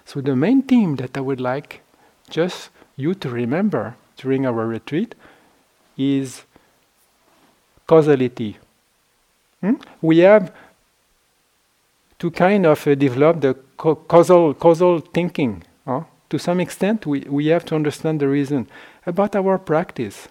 [0.10, 1.82] So, the main theme that I would like
[2.32, 5.13] just you to remember during our retreat
[6.00, 6.45] is
[7.86, 8.58] causality.
[9.62, 9.76] Hmm?
[10.02, 10.52] We have
[12.17, 15.63] to kind of uh, develop the ca- causal, causal thinking.
[15.86, 16.06] Huh?
[16.32, 18.67] To some extent, we, we have to understand the reason
[19.06, 20.28] about our practice,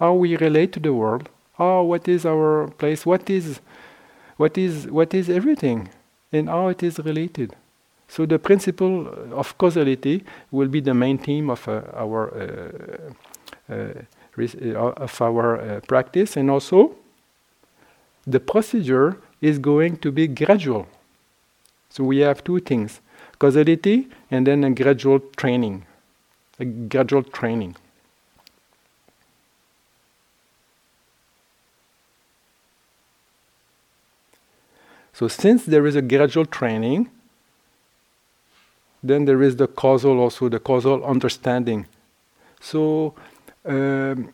[0.00, 3.60] how we relate to the world, how what is our place, what is
[4.38, 5.88] what is what is everything,
[6.32, 7.54] and how it is related.
[8.14, 10.22] So the principle of causality
[10.52, 13.92] will be the main theme of uh, our uh, uh,
[14.38, 16.94] uh of our uh, practice, and also
[18.24, 20.86] the procedure is going to be gradual.
[21.90, 23.00] So we have two things:
[23.40, 25.84] causality and then a gradual training,
[26.60, 27.74] a gradual training.
[35.12, 37.10] So, since there is a gradual training,
[39.04, 41.86] then there is the causal also, the causal understanding.
[42.60, 43.14] So,
[43.64, 44.32] um,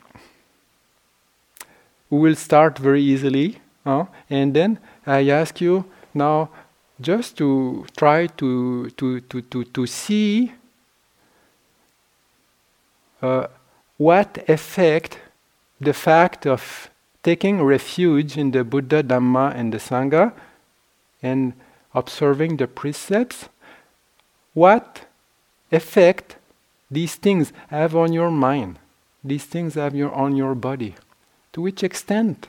[2.08, 6.50] we will start very easily, and then I ask you now
[7.00, 10.52] just to try to, to, to, to, to see
[13.22, 13.46] uh,
[13.96, 15.18] what effect
[15.80, 16.90] the fact of
[17.22, 20.32] taking refuge in the Buddha, Dhamma, and the Sangha
[21.22, 21.52] and
[21.94, 23.48] observing the precepts,
[24.54, 25.06] what
[25.70, 26.36] effect
[26.90, 28.78] these things have on your mind,
[29.22, 30.94] these things have your, on your body,
[31.52, 32.48] to which extent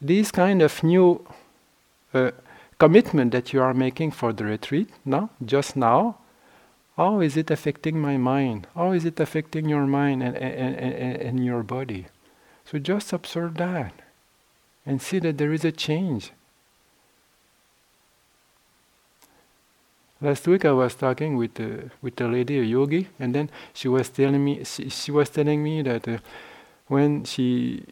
[0.00, 1.24] this kind of new
[2.14, 2.30] uh,
[2.78, 6.18] commitment that you are making for the retreat, now, just now,
[6.96, 8.66] how is it affecting my mind?
[8.74, 12.06] How is it affecting your mind and, and, and, and your body?
[12.64, 13.94] So just observe that
[14.84, 16.32] and see that there is a change.
[20.22, 23.88] Last week I was talking with uh, with a lady, a yogi, and then she
[23.88, 26.18] was telling me she, she was telling me that uh,
[26.86, 27.82] when she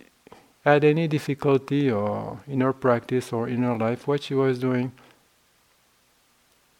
[0.65, 4.93] had any difficulty or in her practice or in her life, what she was doing,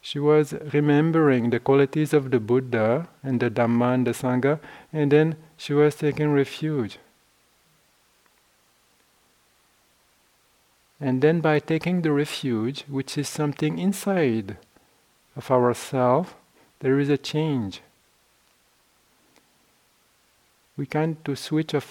[0.01, 4.61] she was remembering the qualities of the Buddha and the Dhamma and the Sangha,
[4.93, 7.01] and then she was taking refuge.
[11.01, 14.57] And then by taking the refuge, which is something inside
[15.41, 16.35] of ourself,
[16.81, 17.81] there is a change.
[20.77, 21.87] We kind to switch of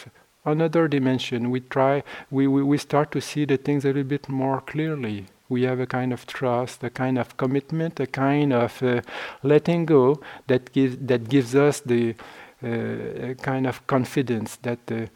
[0.45, 1.49] another dimension.
[1.49, 5.25] We try, we, we, we start to see the things a little bit more clearly.
[5.47, 9.01] We have a kind of trust, a kind of commitment, a kind of uh,
[9.41, 12.15] letting go that gives that gives us the
[12.62, 15.07] a kind of confidence that uh,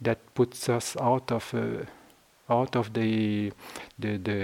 [0.00, 1.84] that puts us out of uh,
[2.52, 3.52] out of the
[3.98, 4.40] the the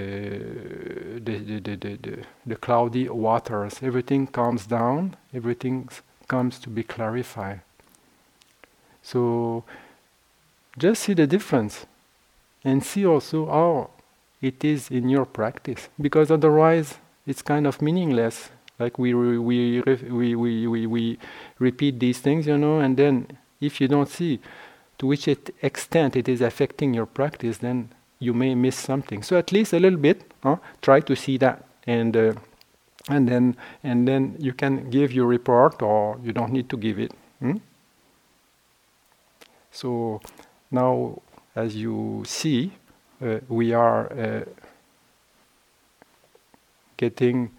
[1.25, 2.15] the, the, the, the,
[2.51, 3.73] the cloudy waters.
[3.81, 5.15] Everything calms down.
[5.33, 5.89] Everything
[6.27, 7.61] comes to be clarified.
[9.01, 9.63] So
[10.77, 11.85] just see the difference
[12.63, 13.89] and see also how
[14.41, 19.81] it is in your practice because otherwise it's kind of meaningless like we we we
[19.81, 21.19] we we, we, we
[21.59, 24.39] repeat these things you know and then if you don't see
[24.97, 25.27] to which
[25.61, 29.79] extent it is affecting your practice then you may miss something so at least a
[29.79, 30.57] little bit huh?
[30.81, 32.33] try to see that and uh,
[33.09, 36.99] and then and then you can give your report or you don't need to give
[36.99, 37.57] it hmm?
[39.71, 40.21] so
[40.71, 41.21] now
[41.55, 42.71] as you see
[43.21, 44.43] uh, we are uh,
[46.97, 47.51] getting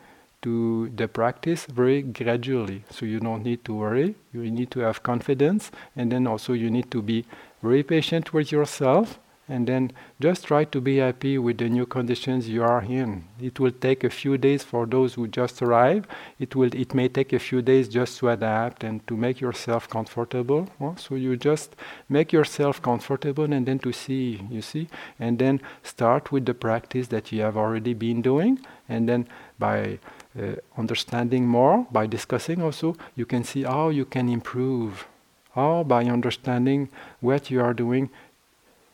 [0.43, 2.85] to the practice very gradually.
[2.91, 4.15] So you don't need to worry.
[4.33, 7.25] You need to have confidence, and then also you need to be
[7.63, 9.19] very patient with yourself
[9.51, 13.25] and then just try to be happy with the new conditions you are in.
[13.41, 16.07] It will take a few days for those who just arrive.
[16.39, 19.89] It will it may take a few days just to adapt and to make yourself
[19.89, 20.69] comfortable.
[20.97, 21.75] So you just
[22.09, 27.09] make yourself comfortable and then to see, you see, and then start with the practice
[27.09, 29.27] that you have already been doing, and then
[29.59, 29.99] by
[30.41, 35.07] uh, understanding more, by discussing also, you can see how you can improve.
[35.55, 38.11] How by understanding what you are doing,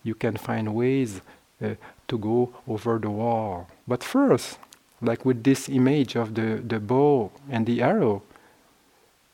[0.06, 1.20] you can find ways
[1.62, 1.74] uh,
[2.08, 3.66] to go over the wall.
[3.88, 4.58] But first,
[5.02, 8.22] like with this image of the, the bow and the arrow,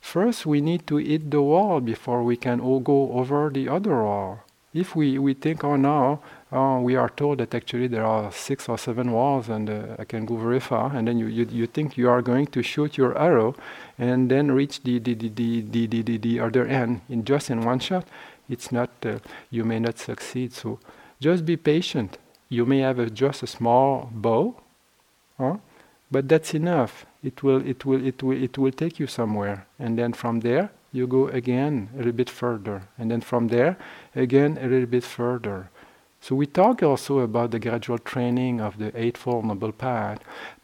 [0.00, 4.02] first we need to hit the wall before we can all go over the other
[4.02, 4.40] wall.
[4.74, 8.70] If we, we think, oh no, oh, we are told that actually there are six
[8.70, 11.66] or seven walls and uh, I can go very far, and then you, you, you
[11.66, 13.54] think you are going to shoot your arrow
[13.98, 17.60] and then reach the, the, the, the, the, the, the other end in just in
[17.66, 18.06] one shot,
[18.48, 19.18] it's not uh,
[19.50, 20.52] you may not succeed.
[20.52, 20.78] So
[21.20, 22.18] just be patient.
[22.48, 24.56] You may have a, just a small bow
[25.38, 25.56] huh?
[26.10, 27.06] but that's enough.
[27.22, 29.66] It will it will it will it will take you somewhere.
[29.78, 32.82] And then from there you go again a little bit further.
[32.98, 33.76] And then from there
[34.14, 35.70] again a little bit further.
[36.20, 40.20] So we talk also about the gradual training of the Eightfold Noble Path,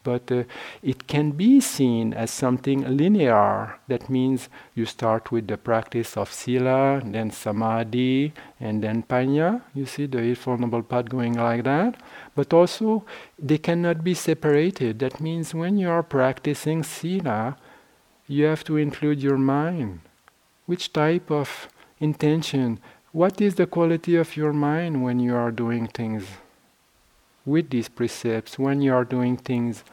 [0.09, 0.43] but uh,
[0.81, 3.79] it can be seen as something linear.
[3.87, 9.61] That means you start with the practice of Sila, then Samadhi, and then Panya.
[9.73, 12.01] You see the Eightfold Noble Path going like that.
[12.35, 13.03] But also,
[13.37, 14.99] they cannot be separated.
[14.99, 17.57] That means when you are practicing Sila,
[18.27, 19.99] you have to include your mind.
[20.65, 21.67] Which type of
[21.99, 22.79] intention
[23.11, 26.25] what is the quality of your mind when you are doing things
[27.43, 29.83] with these precepts, when you are doing things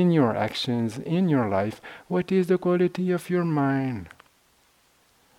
[0.00, 1.80] in your actions, in your life?
[2.08, 4.08] What is the quality of your mind?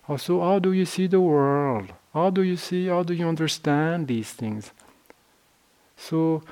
[0.08, 1.92] Also, how do you see the world?
[2.14, 4.72] How do you see, how do you understand these things?
[5.96, 6.42] So,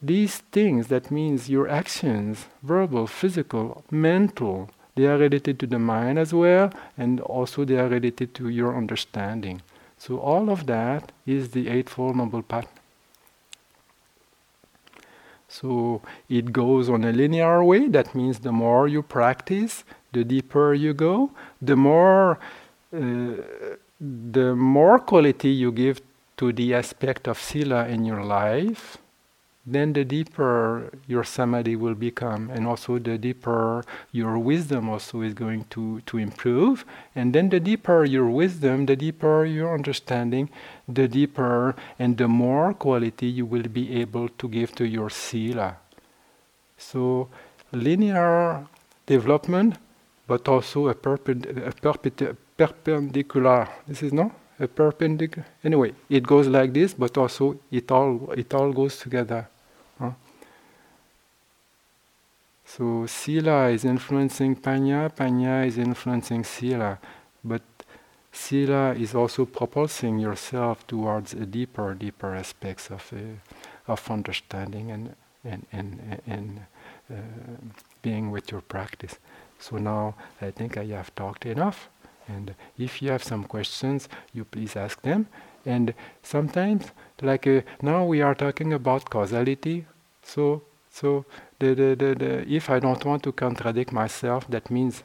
[0.00, 6.18] these things, that means your actions, verbal, physical, mental, they are related to the mind
[6.18, 9.62] as well, and also they are related to your understanding.
[9.98, 12.68] So all of that is the Eightfold Noble Path.
[15.48, 17.88] So it goes on a linear way.
[17.88, 21.30] That means the more you practice, the deeper you go,
[21.60, 22.38] the more
[22.92, 23.36] uh,
[24.00, 26.00] the more quality you give
[26.36, 28.98] to the aspect of sila in your life,
[29.66, 35.32] then the deeper your samadhi will become and also the deeper your wisdom also is
[35.32, 36.84] going to, to improve.
[37.14, 40.50] And then the deeper your wisdom the deeper your understanding
[40.86, 45.78] the deeper and the more quality you will be able to give to your sila.
[46.76, 47.28] So
[47.72, 48.66] linear
[49.06, 49.78] development
[50.26, 54.30] but also a, perpend- a perpet- perpendicular this is no?
[54.60, 59.48] A perpendicular anyway it goes like this but also it all it all goes together
[62.64, 66.98] So sila is influencing panya, panya is influencing sila,
[67.44, 67.62] but
[68.32, 75.14] sila is also propulsing yourself towards a deeper, deeper aspects of uh, of understanding and
[75.44, 76.60] and and and
[77.10, 77.14] uh,
[78.02, 79.18] being with your practice.
[79.58, 81.88] So now I think I have talked enough,
[82.26, 85.26] and if you have some questions, you please ask them.
[85.66, 89.86] And sometimes, like uh, now, we are talking about causality.
[90.22, 91.24] So so
[91.58, 95.02] the, the, the, the, if I don't want to contradict myself, that means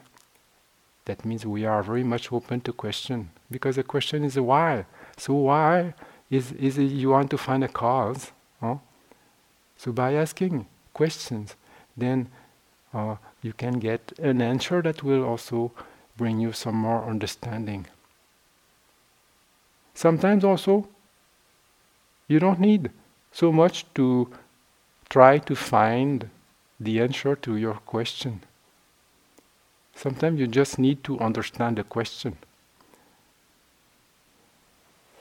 [1.06, 4.84] that means we are very much open to question because the question is why.
[5.16, 5.94] So why
[6.30, 8.32] is is you want to find a cause?
[8.60, 8.76] Huh?
[9.76, 11.56] So by asking questions,
[11.96, 12.28] then
[12.92, 15.72] uh, you can get an answer that will also
[16.16, 17.86] bring you some more understanding.
[19.94, 20.88] Sometimes also,
[22.28, 22.90] you don't need
[23.32, 24.28] so much to
[25.08, 26.28] try to find
[26.80, 28.40] the answer to your question.
[29.94, 32.36] Sometimes you just need to understand the question.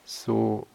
[0.06, 0.66] So,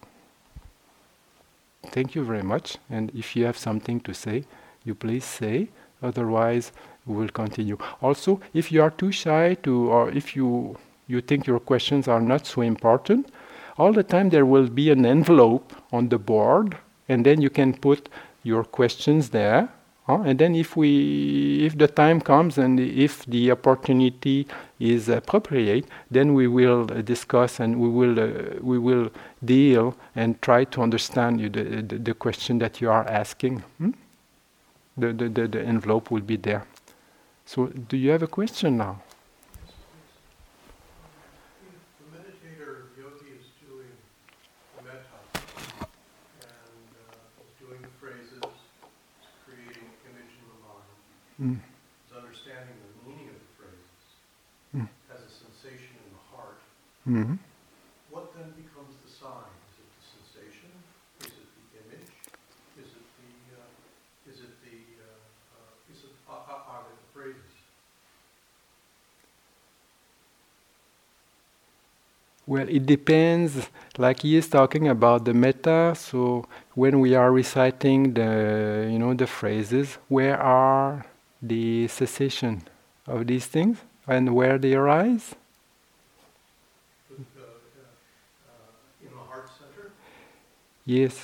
[1.86, 2.76] thank you very much.
[2.90, 4.44] And if you have something to say,
[4.84, 5.68] you please say.
[6.02, 6.70] Otherwise,
[7.06, 7.78] we will continue.
[8.02, 10.76] Also, if you are too shy to, or if you
[11.06, 13.30] you think your questions are not so important,
[13.76, 16.76] all the time there will be an envelope on the board,
[17.08, 18.08] and then you can put
[18.42, 19.68] your questions there.
[20.06, 20.20] Huh?
[20.26, 24.46] And then, if we, if the time comes and if the opportunity
[24.78, 29.10] is appropriate, then we will uh, discuss and we will uh, we will
[29.42, 33.60] deal and try to understand you the, the, the question that you are asking.
[33.78, 33.92] Hmm?
[34.98, 36.66] The, the, the the envelope will be there.
[37.46, 39.03] So, do you have a question now?
[51.44, 51.60] Mm.
[51.60, 54.00] Is understanding the meaning of the phrases
[54.72, 54.88] mm.
[55.12, 56.56] as a sensation in the heart.
[57.04, 57.36] Mm-hmm.
[58.08, 59.52] What then becomes the sign?
[59.68, 60.72] Is it the sensation?
[61.20, 62.08] Is it the image?
[62.80, 63.60] Is it the?
[63.60, 65.04] Uh, is it the?
[65.04, 66.16] Uh, uh, is it?
[66.24, 67.52] Uh, uh, are they the phrases?
[72.46, 73.68] Well, it depends.
[73.98, 79.12] Like he is talking about the metta, So when we are reciting the, you know,
[79.12, 81.04] the phrases, where are
[81.48, 82.62] the cessation
[83.06, 85.34] of these things and where they arise?
[87.10, 87.14] Uh,
[89.02, 89.92] in the heart center?
[90.84, 91.14] Yes.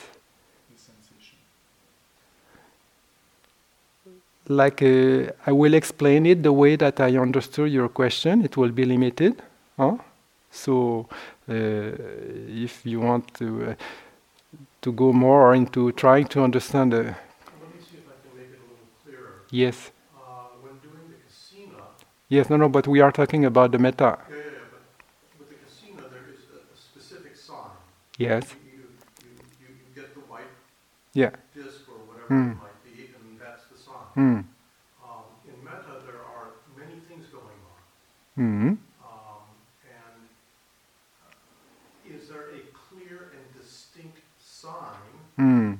[4.48, 8.44] Like uh, I will explain it the way that I understood your question.
[8.44, 9.40] It will be limited.
[9.76, 9.98] Huh?
[10.50, 11.06] So,
[11.48, 13.74] uh, if you want to uh,
[14.82, 16.96] to go more into trying to understand the.
[16.96, 17.14] Let me
[17.78, 19.42] see if I can make it a little clearer.
[19.50, 19.92] Yes.
[22.30, 24.16] Yes, no, no, but we are talking about the metta.
[24.30, 27.74] Yeah, yeah, yeah but with the kasina there is a, specific sign.
[28.18, 28.54] Yes.
[28.64, 28.84] You, you,
[29.26, 30.44] you, you, get the white
[31.12, 31.30] yeah.
[31.52, 32.52] disc or whatever mm.
[32.52, 34.14] it might be, and that's the sign.
[34.16, 34.44] Mm.
[35.02, 38.38] Um, in metta there are many things going on.
[38.38, 38.78] Mm.
[39.02, 39.42] Um,
[39.90, 40.22] and
[41.26, 45.78] uh, is there a clear and distinct sign mm.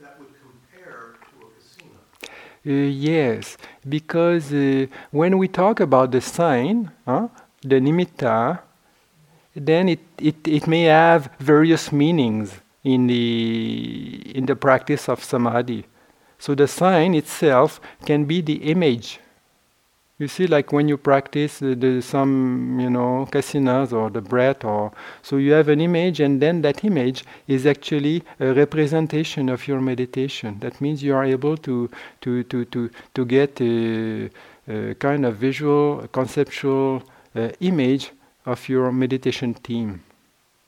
[0.00, 2.00] that would compare to a kasina?
[2.24, 2.32] Uh,
[2.64, 3.56] yes
[3.88, 7.28] because uh, when we talk about the sign, huh,
[7.62, 8.60] the nimitta,
[9.54, 15.84] then it, it, it may have various meanings in the, in the practice of samadhi.
[16.38, 19.20] So the sign itself can be the image
[20.22, 24.64] you see, like when you practice uh, the, some, you know, kasinas or the breath,
[24.64, 29.66] or so you have an image, and then that image is actually a representation of
[29.68, 30.58] your meditation.
[30.60, 31.90] That means you are able to
[32.22, 34.30] to to to to get a,
[34.68, 37.02] a kind of visual, conceptual
[37.34, 38.12] uh, image
[38.46, 40.02] of your meditation team.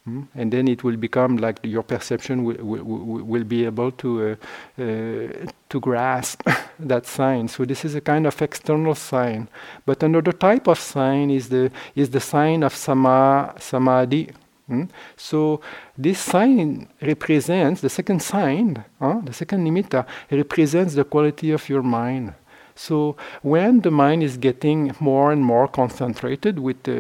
[0.09, 0.27] Mm?
[0.35, 4.37] And then it will become like your perception will, will, will be able to,
[4.79, 6.39] uh, uh, to grasp
[6.79, 7.49] that sign.
[7.49, 9.49] So this is a kind of external sign.
[9.85, 11.65] But another type of sign is the,
[11.97, 14.31] is the sign of sama, samadhi.
[14.71, 14.89] Mm?
[15.17, 15.61] So
[15.99, 19.21] this sign represents, the second sign, huh?
[19.25, 22.35] the second nimitta, represents the quality of your mind.
[22.77, 26.99] So when the mind is getting more and more concentrated with the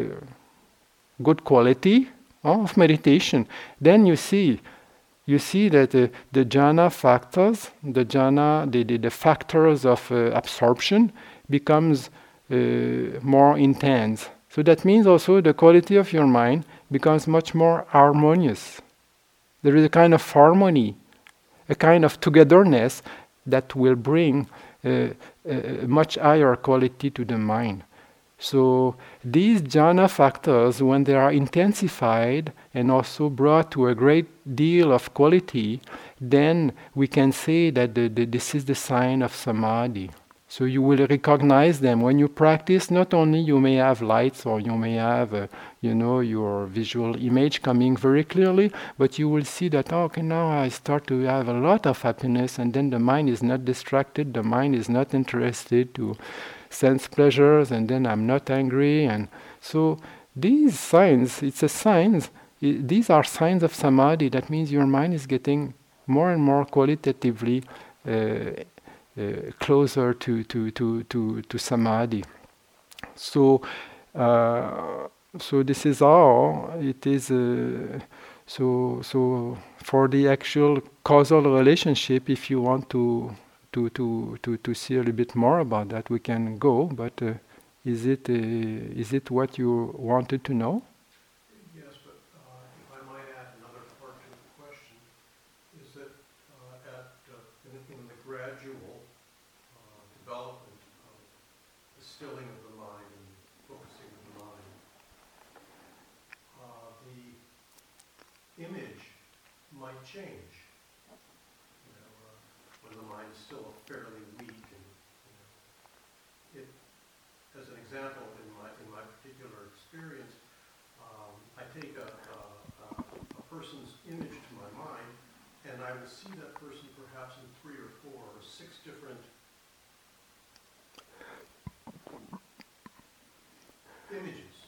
[1.22, 2.08] good quality,
[2.44, 3.46] of meditation,
[3.80, 4.60] then you see,
[5.26, 10.30] you see that uh, the jhana factors, the jhana, the, the, the factors of uh,
[10.32, 11.12] absorption
[11.48, 12.10] becomes
[12.50, 12.56] uh,
[13.22, 14.28] more intense.
[14.50, 18.80] So that means also the quality of your mind becomes much more harmonious.
[19.62, 20.96] There is a kind of harmony,
[21.68, 23.02] a kind of togetherness
[23.46, 24.46] that will bring
[24.84, 25.08] uh,
[25.48, 27.82] a much higher quality to the mind.
[28.45, 34.92] So these jhana factors, when they are intensified and also brought to a great deal
[34.92, 35.80] of quality,
[36.20, 40.11] then we can say that the, the, this is the sign of samadhi.
[40.47, 42.90] So you will recognize them when you practice.
[42.90, 45.47] Not only you may have lights or you may have, uh,
[45.80, 50.20] you know, your visual image coming very clearly, but you will see that oh, okay
[50.20, 53.64] now I start to have a lot of happiness, and then the mind is not
[53.64, 54.34] distracted.
[54.34, 56.14] The mind is not interested to
[56.74, 59.04] sense pleasures and then I'm not angry.
[59.06, 59.28] And
[59.60, 59.98] so
[60.34, 64.28] these signs, it's a signs, these are signs of samadhi.
[64.30, 65.74] That means your mind is getting
[66.06, 67.62] more and more qualitatively
[68.06, 72.24] uh, uh, closer to, to, to, to, to samadhi.
[73.14, 73.62] So
[74.14, 75.08] Uh,
[75.40, 77.30] so this is how it is.
[77.30, 77.98] Uh,
[78.46, 83.34] so so for the actual causal relationship, if you want to
[83.74, 86.86] to to to, to see a little bit more about that, we can go.
[86.86, 87.34] But uh,
[87.84, 90.82] is it uh, is it what you wanted to know?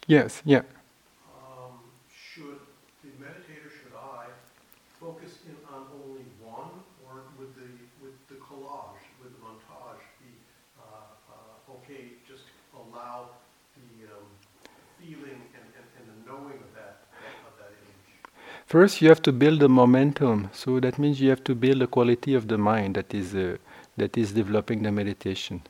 [0.07, 0.63] Yes, yeah.
[1.35, 2.61] Um, should
[3.03, 4.31] the meditator, should I,
[5.01, 6.71] focus in on only one,
[7.05, 7.67] or would the,
[8.01, 10.31] with the collage, with the montage be,
[10.79, 13.31] uh, uh, okay, just allow
[13.75, 14.31] the um,
[15.01, 17.03] feeling and, and, and, the knowing of that,
[17.43, 18.31] of that image?
[18.65, 20.51] First, you have to build the momentum.
[20.53, 23.57] So that means you have to build the quality of the mind that is, uh,
[23.97, 25.63] that is developing the meditation.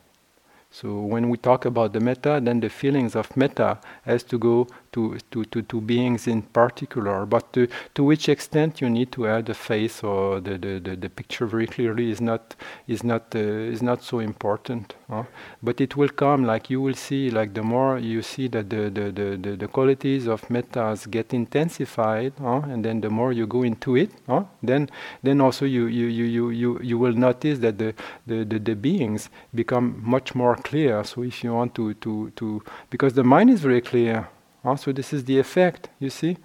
[0.69, 4.67] So when we talk about the metta, then the feelings of metta has to go
[4.97, 7.25] to, to, to, to beings in particular.
[7.27, 10.95] But to, to which extent you need to add the face or the, the, the,
[10.95, 12.55] the picture very clearly is not
[12.87, 13.39] is not uh,
[13.73, 14.95] is not so important.
[15.09, 15.23] Huh?
[15.61, 18.89] But it will come like you will see like the more you see that the,
[18.89, 22.61] the, the, the, the qualities of mettas get intensified, huh?
[22.71, 24.45] and then the more you go into it, huh?
[24.63, 24.89] then
[25.21, 27.93] then also you, you, you, you, you, you will notice that the,
[28.25, 31.03] the, the, the beings become much more clear.
[31.03, 34.27] So if you want to, to, to because the mind is very clear
[34.75, 36.37] So this is the effect, you see?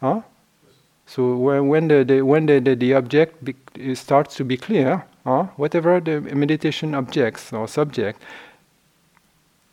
[0.00, 0.22] Huh?
[1.06, 3.54] So when, when the, the when the, the, the object be,
[3.94, 5.44] starts to be clear, huh?
[5.56, 8.20] whatever the meditation objects or subject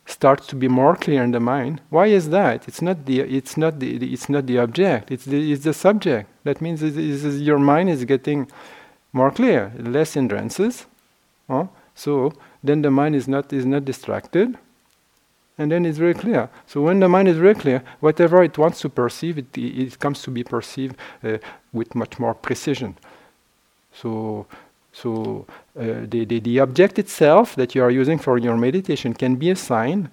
[0.06, 1.80] starts to be more clear in the mind.
[1.90, 2.68] Why is that?
[2.68, 5.10] It's not the it's not the, it's not the object.
[5.10, 6.30] It's the it's the subject.
[6.44, 8.48] That means it's, it's, your mind is getting
[9.12, 10.86] more clear, less hindrances.
[11.48, 11.66] Huh?
[11.94, 12.32] So
[12.62, 14.56] then the mind is not is not distracted
[15.56, 16.48] and then it's very clear.
[16.66, 20.22] So when the mind is very clear, whatever it wants to perceive, it, it comes
[20.22, 21.38] to be perceived uh,
[21.72, 22.96] with much more precision.
[23.92, 24.46] So,
[24.92, 25.46] so
[25.78, 29.50] uh, the, the, the object itself that you are using for your meditation can be
[29.50, 30.10] a sign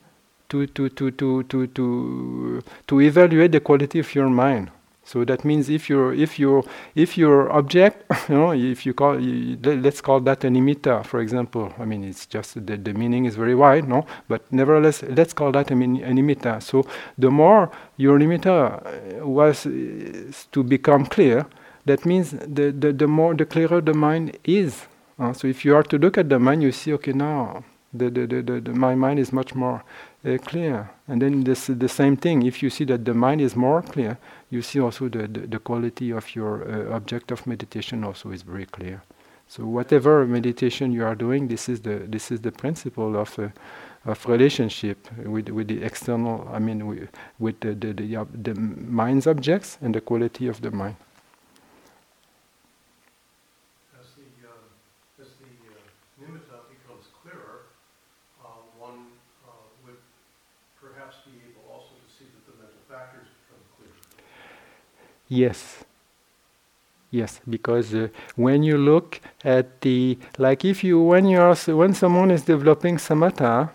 [0.50, 4.70] to, to, to, to, to, to, to evaluate the quality of your mind.
[5.04, 6.64] So that means if your if your
[6.96, 11.74] if your object, you know, if you call let's call that an nimitta, for example.
[11.80, 14.06] I mean, it's just the, the meaning is very wide, no?
[14.28, 16.62] But nevertheless, let's call that an, a nimitta.
[16.62, 16.86] So
[17.18, 21.48] the more your nimitta was to become clear,
[21.86, 24.86] that means the, the, the more the clearer the mind is.
[25.18, 28.10] Uh, so if you are to look at the mind, you see, okay, now the,
[28.10, 29.84] the, the, the, my mind is much more
[30.26, 30.90] uh, clear.
[31.08, 34.18] And then this, the same thing, if you see that the mind is more clear,
[34.50, 38.42] you see also the, the, the quality of your uh, object of meditation also is
[38.44, 39.02] very clear.
[39.48, 43.50] So whatever meditation you are doing, this is the this is the principle of uh,
[44.06, 46.48] of relationship with with the external.
[46.54, 50.72] I mean, with, with the the, the, the mind's objects and the quality of the
[50.72, 50.96] mind.
[65.32, 65.86] Yes.
[67.10, 71.94] Yes, because uh, when you look at the like if you when you are when
[71.94, 73.70] someone is developing samatha,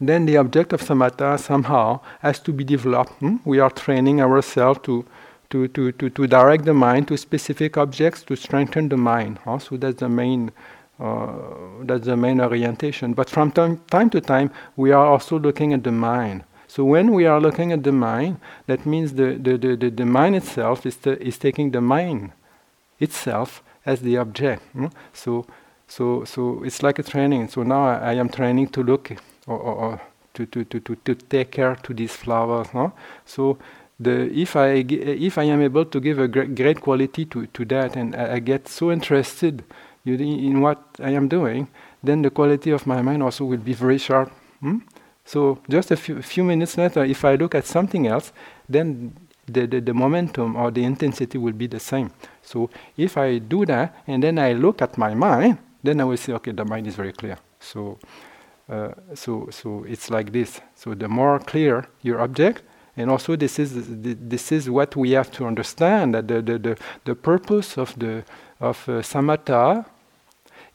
[0.00, 3.12] then the object of samatha somehow has to be developed.
[3.20, 3.36] Hmm?
[3.44, 5.04] We are training ourselves to,
[5.50, 9.38] to, to, to, to direct the mind to specific objects to strengthen the mind.
[9.44, 9.60] Huh?
[9.60, 10.50] So that's the main
[10.98, 11.32] uh,
[11.82, 13.12] that's the main orientation.
[13.12, 16.42] But from time, time to time, we are also looking at the mind.
[16.74, 20.06] So when we are looking at the mind, that means the, the, the, the, the
[20.06, 22.32] mind itself is, the, is taking the mind
[22.98, 24.62] itself as the object.
[24.72, 24.86] Hmm?
[25.12, 25.44] So,
[25.86, 27.48] so, so it's like a training.
[27.48, 29.12] So now I, I am training to look
[29.46, 30.00] or, or, or
[30.32, 32.68] to, to, to, to, to take care to these flowers.
[32.72, 32.94] No?
[33.26, 33.58] So
[34.00, 37.96] the, if, I, if I am able to give a great, quality to, to that
[37.96, 39.62] and I, I get so interested
[40.06, 41.68] in what I am doing,
[42.02, 44.32] then the quality of my mind also will be very sharp.
[44.60, 44.78] Hmm?
[45.24, 48.32] So just a few, few minutes later, if I look at something else,
[48.68, 49.14] then
[49.46, 52.10] the, the, the, momentum or the intensity will be the same.
[52.42, 56.16] So if I do that and then I look at my mind, then I will
[56.16, 57.38] say, okay, the mind is very clear.
[57.60, 57.98] So
[58.68, 60.60] uh, so so it's like this.
[60.74, 62.62] So the more clear your object,
[62.96, 66.78] and also this is this is what we have to understand that the the the,
[67.04, 68.24] the purpose of the
[68.60, 69.84] of uh, samatha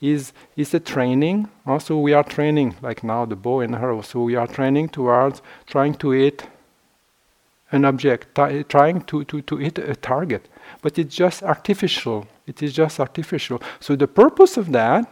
[0.02, 1.50] is is a training.
[1.66, 4.02] Uh, also, we are training like now the bow and arrow.
[4.02, 6.48] So we are training towards trying to hit
[7.72, 10.48] an object, t- trying to, to, to hit a target.
[10.82, 12.28] But it's just artificial.
[12.45, 13.62] It is just artificial.
[13.80, 15.06] So the purpose of that,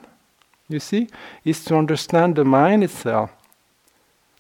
[0.70, 1.10] you see,
[1.44, 3.32] is to understand the mind itself.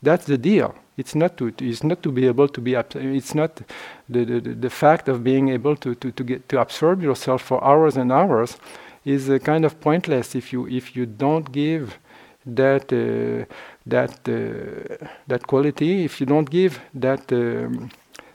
[0.02, 0.76] That's the deal.
[0.98, 2.76] It's not to, it's not to be able to be.
[2.76, 3.62] It's not
[4.08, 7.62] the, the, the fact of being able to, to, to get to absorb yourself for
[7.62, 8.58] hours and hours
[9.06, 11.97] is uh, kind of pointless if you if you don't give
[12.45, 13.45] that uh,
[13.86, 16.03] that uh, that quality.
[16.03, 17.91] If you don't give that um,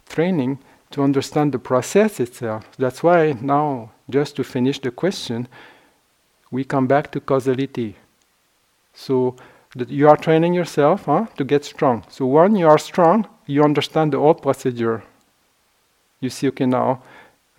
[0.08, 0.58] training
[0.90, 2.64] to understand the process itself.
[2.78, 5.46] That's why now, just to finish the question,
[6.50, 7.96] we come back to causality.
[8.92, 9.36] So
[9.86, 12.04] you are training yourself huh, to get strong.
[12.08, 15.04] So when you are strong, you understand the whole procedure.
[16.20, 17.02] You see, okay, now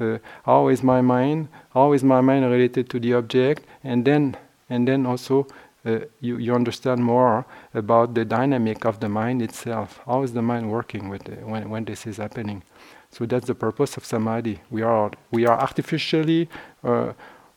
[0.01, 1.47] uh, how is my mind?
[1.73, 3.65] How is my mind related to the object?
[3.83, 4.35] And then,
[4.69, 5.47] and then also
[5.85, 9.99] uh, you, you understand more about the dynamic of the mind itself.
[10.05, 12.63] How is the mind working with the, when, when this is happening?
[13.11, 14.61] So that's the purpose of samadhi.
[14.69, 16.47] We are we are artificially
[16.83, 17.11] uh,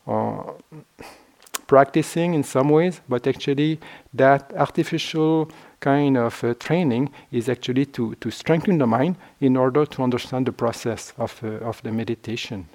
[0.06, 0.52] uh,
[1.66, 3.78] practicing in some ways, but actually
[4.12, 5.48] that artificial
[5.84, 10.46] kind of uh, training is actually to, to strengthen the mind in order to understand
[10.46, 12.66] the process of, uh, of the meditation.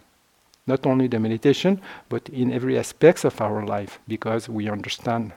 [0.67, 5.33] Not only the meditation, but in every aspects of our life, because we understand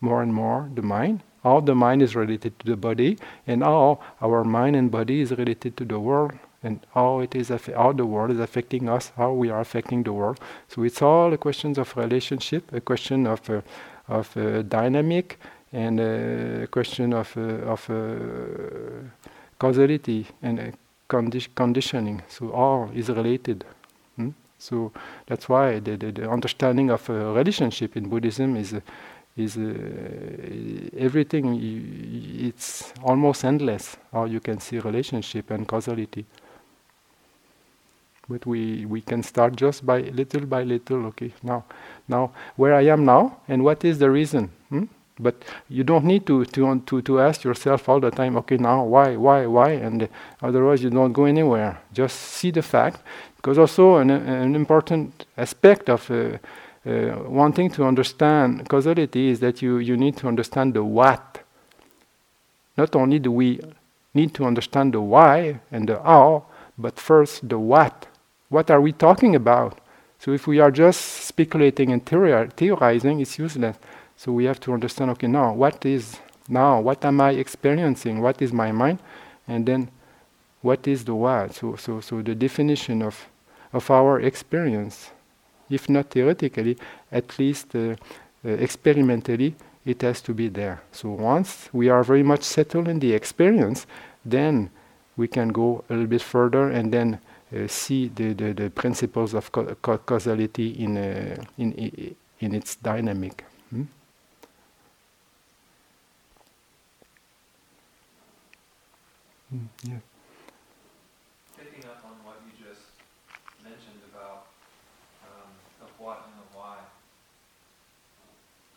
[0.00, 3.16] more and more the mind, how the mind is related to the body,
[3.46, 6.32] and how our mind and body is related to the world,
[6.62, 10.12] and how it is how the world is affecting us, how we are affecting the
[10.12, 10.38] world.
[10.68, 13.62] So it's all a question of relationship, a question of uh,
[14.08, 15.38] of uh, dynamic,
[15.74, 17.94] and a question of, uh, of uh,
[19.58, 20.62] causality and uh,
[21.08, 22.22] condi- conditioning.
[22.28, 23.64] So all is related.
[24.16, 24.30] Hmm?
[24.56, 24.92] So
[25.26, 28.74] that's why the, the, the, understanding of a relationship in Buddhism is
[29.36, 31.58] is uh, everything.
[32.40, 36.24] It's almost endless how you can see relationship and causality.
[38.28, 41.06] But we we can start just by little by little.
[41.06, 41.64] Okay, now
[42.06, 44.50] now where I am now and what is the reason?
[44.68, 44.84] Hmm?
[45.18, 48.84] But you don't need to, to, to, to ask yourself all the time, okay, now
[48.84, 49.70] why, why, why?
[49.70, 50.08] And
[50.42, 51.80] otherwise you don't go anywhere.
[51.92, 53.00] Just see the fact.
[53.36, 56.38] Because also an, an important aspect of uh,
[56.86, 61.40] uh, wanting to understand causality is that you, you need to understand the what.
[62.76, 63.60] Not only do we
[64.14, 66.46] need to understand the why and the how,
[66.76, 68.08] but first the what.
[68.48, 69.78] What are we talking about?
[70.18, 73.76] So if we are just speculating and theorizing, it's useless.
[74.16, 76.80] So we have to understand okay, now what is now?
[76.80, 78.20] What am I experiencing?
[78.20, 78.98] What is my mind?
[79.48, 79.90] And then
[80.62, 81.54] what is the what?
[81.54, 83.28] So, so, so the definition of,
[83.72, 85.10] of our experience,
[85.68, 86.76] if not theoretically,
[87.12, 87.96] at least uh,
[88.44, 89.54] uh, experimentally,
[89.84, 90.82] it has to be there.
[90.92, 93.86] So once we are very much settled in the experience,
[94.24, 94.70] then
[95.16, 97.20] we can go a little bit further and then
[97.54, 103.44] uh, see the, the, the, principles of ca- causality in, uh, in, in its dynamic.
[103.70, 103.84] Hmm?
[109.54, 110.02] Mm, yeah.
[111.54, 112.90] Picking up on what you just
[113.62, 114.50] mentioned about
[115.22, 116.82] um, the what and the why,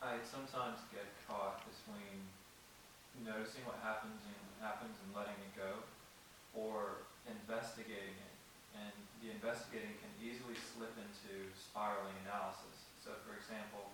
[0.05, 2.29] I sometimes get caught between
[3.25, 5.81] noticing what happens and happens and letting it go,
[6.53, 8.35] or investigating it.
[8.77, 8.93] And
[9.25, 12.85] the investigating can easily slip into spiraling analysis.
[13.01, 13.89] So, for example,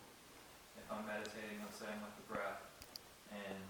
[0.75, 2.59] if I'm meditating, let's say I'm with the breath,
[3.31, 3.63] and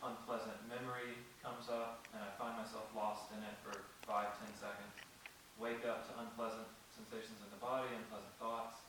[0.00, 4.92] unpleasant memory comes up and I find myself lost in it for five, ten seconds.
[5.60, 8.80] Wake up to unpleasant sensations in the body, unpleasant thoughts.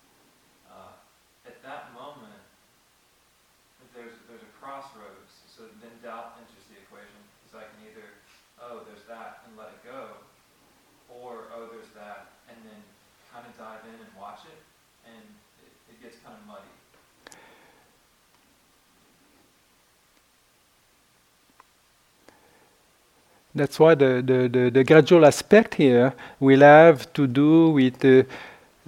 [0.68, 0.96] Uh,
[1.44, 2.44] at that moment,
[3.92, 5.32] there's there's a crossroads.
[5.52, 7.20] So then doubt enters the equation.
[7.52, 8.08] So I can either,
[8.64, 10.16] oh, there's that and let it go,
[11.12, 12.80] or oh, there's that and then
[13.28, 14.62] kind of dive in and watch it,
[15.04, 15.28] and
[15.60, 16.72] it, it gets kind of muddy.
[23.54, 28.24] That's why the, the, the, the, gradual aspect here will have to do with uh,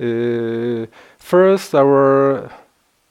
[0.01, 0.86] uh,
[1.18, 2.49] first our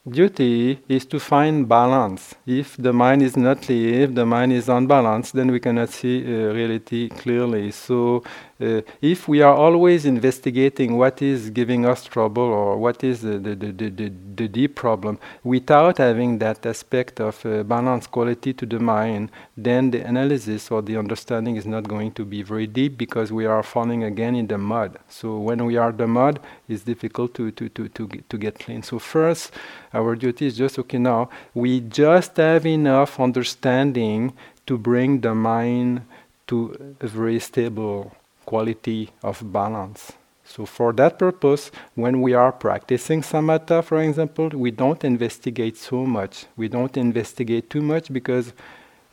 [0.08, 2.34] duty is to find balance.
[2.46, 6.24] If the mind is not clear, if the mind is unbalanced, then we cannot see
[6.24, 7.70] uh, reality clearly.
[7.70, 8.24] So
[8.62, 13.38] uh, if we are always investigating what is giving us trouble or what is the,
[13.38, 18.64] the, the, the, the deep problem without having that aspect of uh, balance quality to
[18.64, 22.96] the mind, then the analysis or the understanding is not going to be very deep
[22.96, 24.96] because we are falling again in the mud.
[25.08, 26.38] So when we are the mud,
[26.68, 28.82] it's difficult to, to, to, to, to get clean.
[28.82, 29.50] So first,
[29.92, 34.34] our duty is just okay now, we just have enough understanding
[34.66, 36.02] to bring the mind
[36.46, 38.12] to a very stable
[38.44, 40.12] quality of balance.
[40.44, 46.04] So, for that purpose, when we are practicing samatha, for example, we don't investigate so
[46.04, 46.46] much.
[46.56, 48.52] We don't investigate too much because,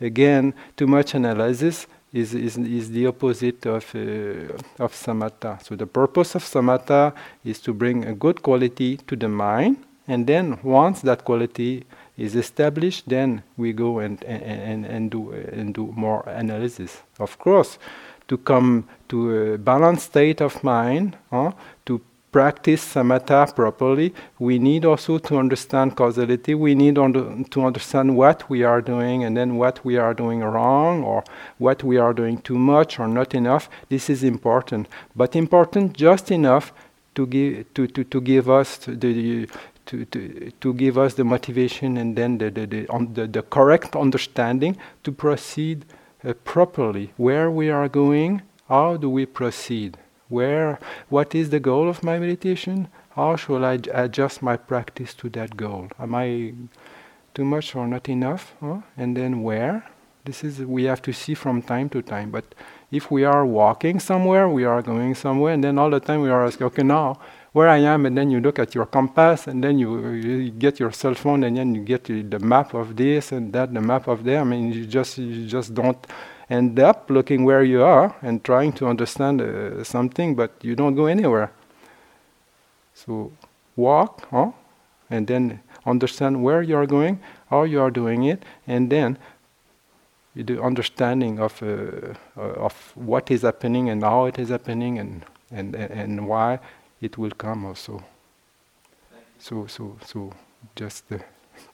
[0.01, 5.63] again, too much analysis is, is, is the opposite of, uh, of samatha.
[5.63, 7.13] So, the purpose of samatha
[7.45, 9.77] is to bring a good quality to the mind,
[10.07, 11.86] and then once that quality
[12.17, 17.01] is established, then we go and, and, and, do, and do more analysis.
[17.19, 17.77] Of course,
[18.30, 21.51] to come to a balanced state of mind, huh,
[21.86, 21.99] to
[22.32, 26.53] practice samatha properly, we need also to understand causality.
[26.53, 31.03] We need to understand what we are doing and then what we are doing wrong
[31.03, 31.23] or
[31.57, 33.69] what we are doing too much or not enough.
[33.89, 36.71] This is important, but important just enough
[37.15, 39.47] to give to, to, to give us the
[39.88, 43.95] to, to, to give us the motivation and then the, the, the, the, the correct
[43.95, 45.84] understanding to proceed
[46.22, 49.97] Uh, properly where we are going how do we proceed?
[50.28, 52.88] Where what is the goal of my meditation?
[53.11, 55.88] How shall i adjust my practice to that goal?
[55.97, 56.53] Am i
[57.34, 58.82] too much or not enough huh?
[58.95, 59.89] and then where?
[60.26, 62.53] This is we have to see from time to time but
[62.92, 66.30] if we are walking somewhere we are going somewhere and then all the time we
[66.30, 67.20] are asking okay now
[67.52, 70.80] where I am, and then you look at your compass, and then you, you, get
[70.80, 74.08] your cell phone, and then you get the map of this and that, the map
[74.08, 74.42] of there.
[74.42, 75.98] I mean, you just you just don't
[76.50, 80.96] end up looking where you are and trying to understand uh, something, but you don't
[80.96, 81.52] go anywhere.
[82.94, 83.32] So
[83.76, 84.52] walk, huh?
[85.10, 87.20] and then understand where you are going,
[87.50, 89.18] how you are doing it, and then
[90.36, 95.25] the understanding of uh, uh, of what is happening and how it is happening and
[95.51, 96.59] and and why
[97.01, 98.03] it will come also.
[99.39, 100.32] So so so
[100.75, 101.17] just uh,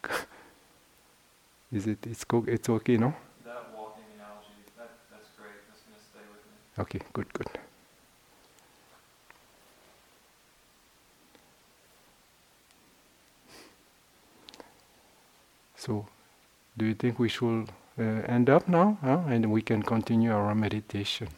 [1.72, 3.14] is it it's co- it's okay no?
[3.44, 5.60] That walking analogy that that's great.
[5.68, 6.84] That's gonna stay with me.
[6.84, 7.48] Okay, good, good.
[15.76, 16.08] So,
[16.78, 19.22] do you think we should Uh, end up now, huh?
[19.28, 21.30] and we can continue our meditation?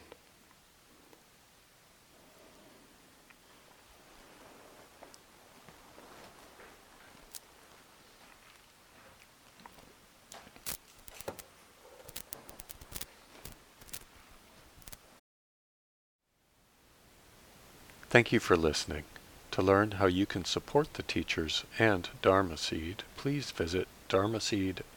[18.10, 19.03] Thank you for listening.
[19.51, 24.97] To learn how you can support the teachers and Dharma Seed, please visit dharma dharmaseed.org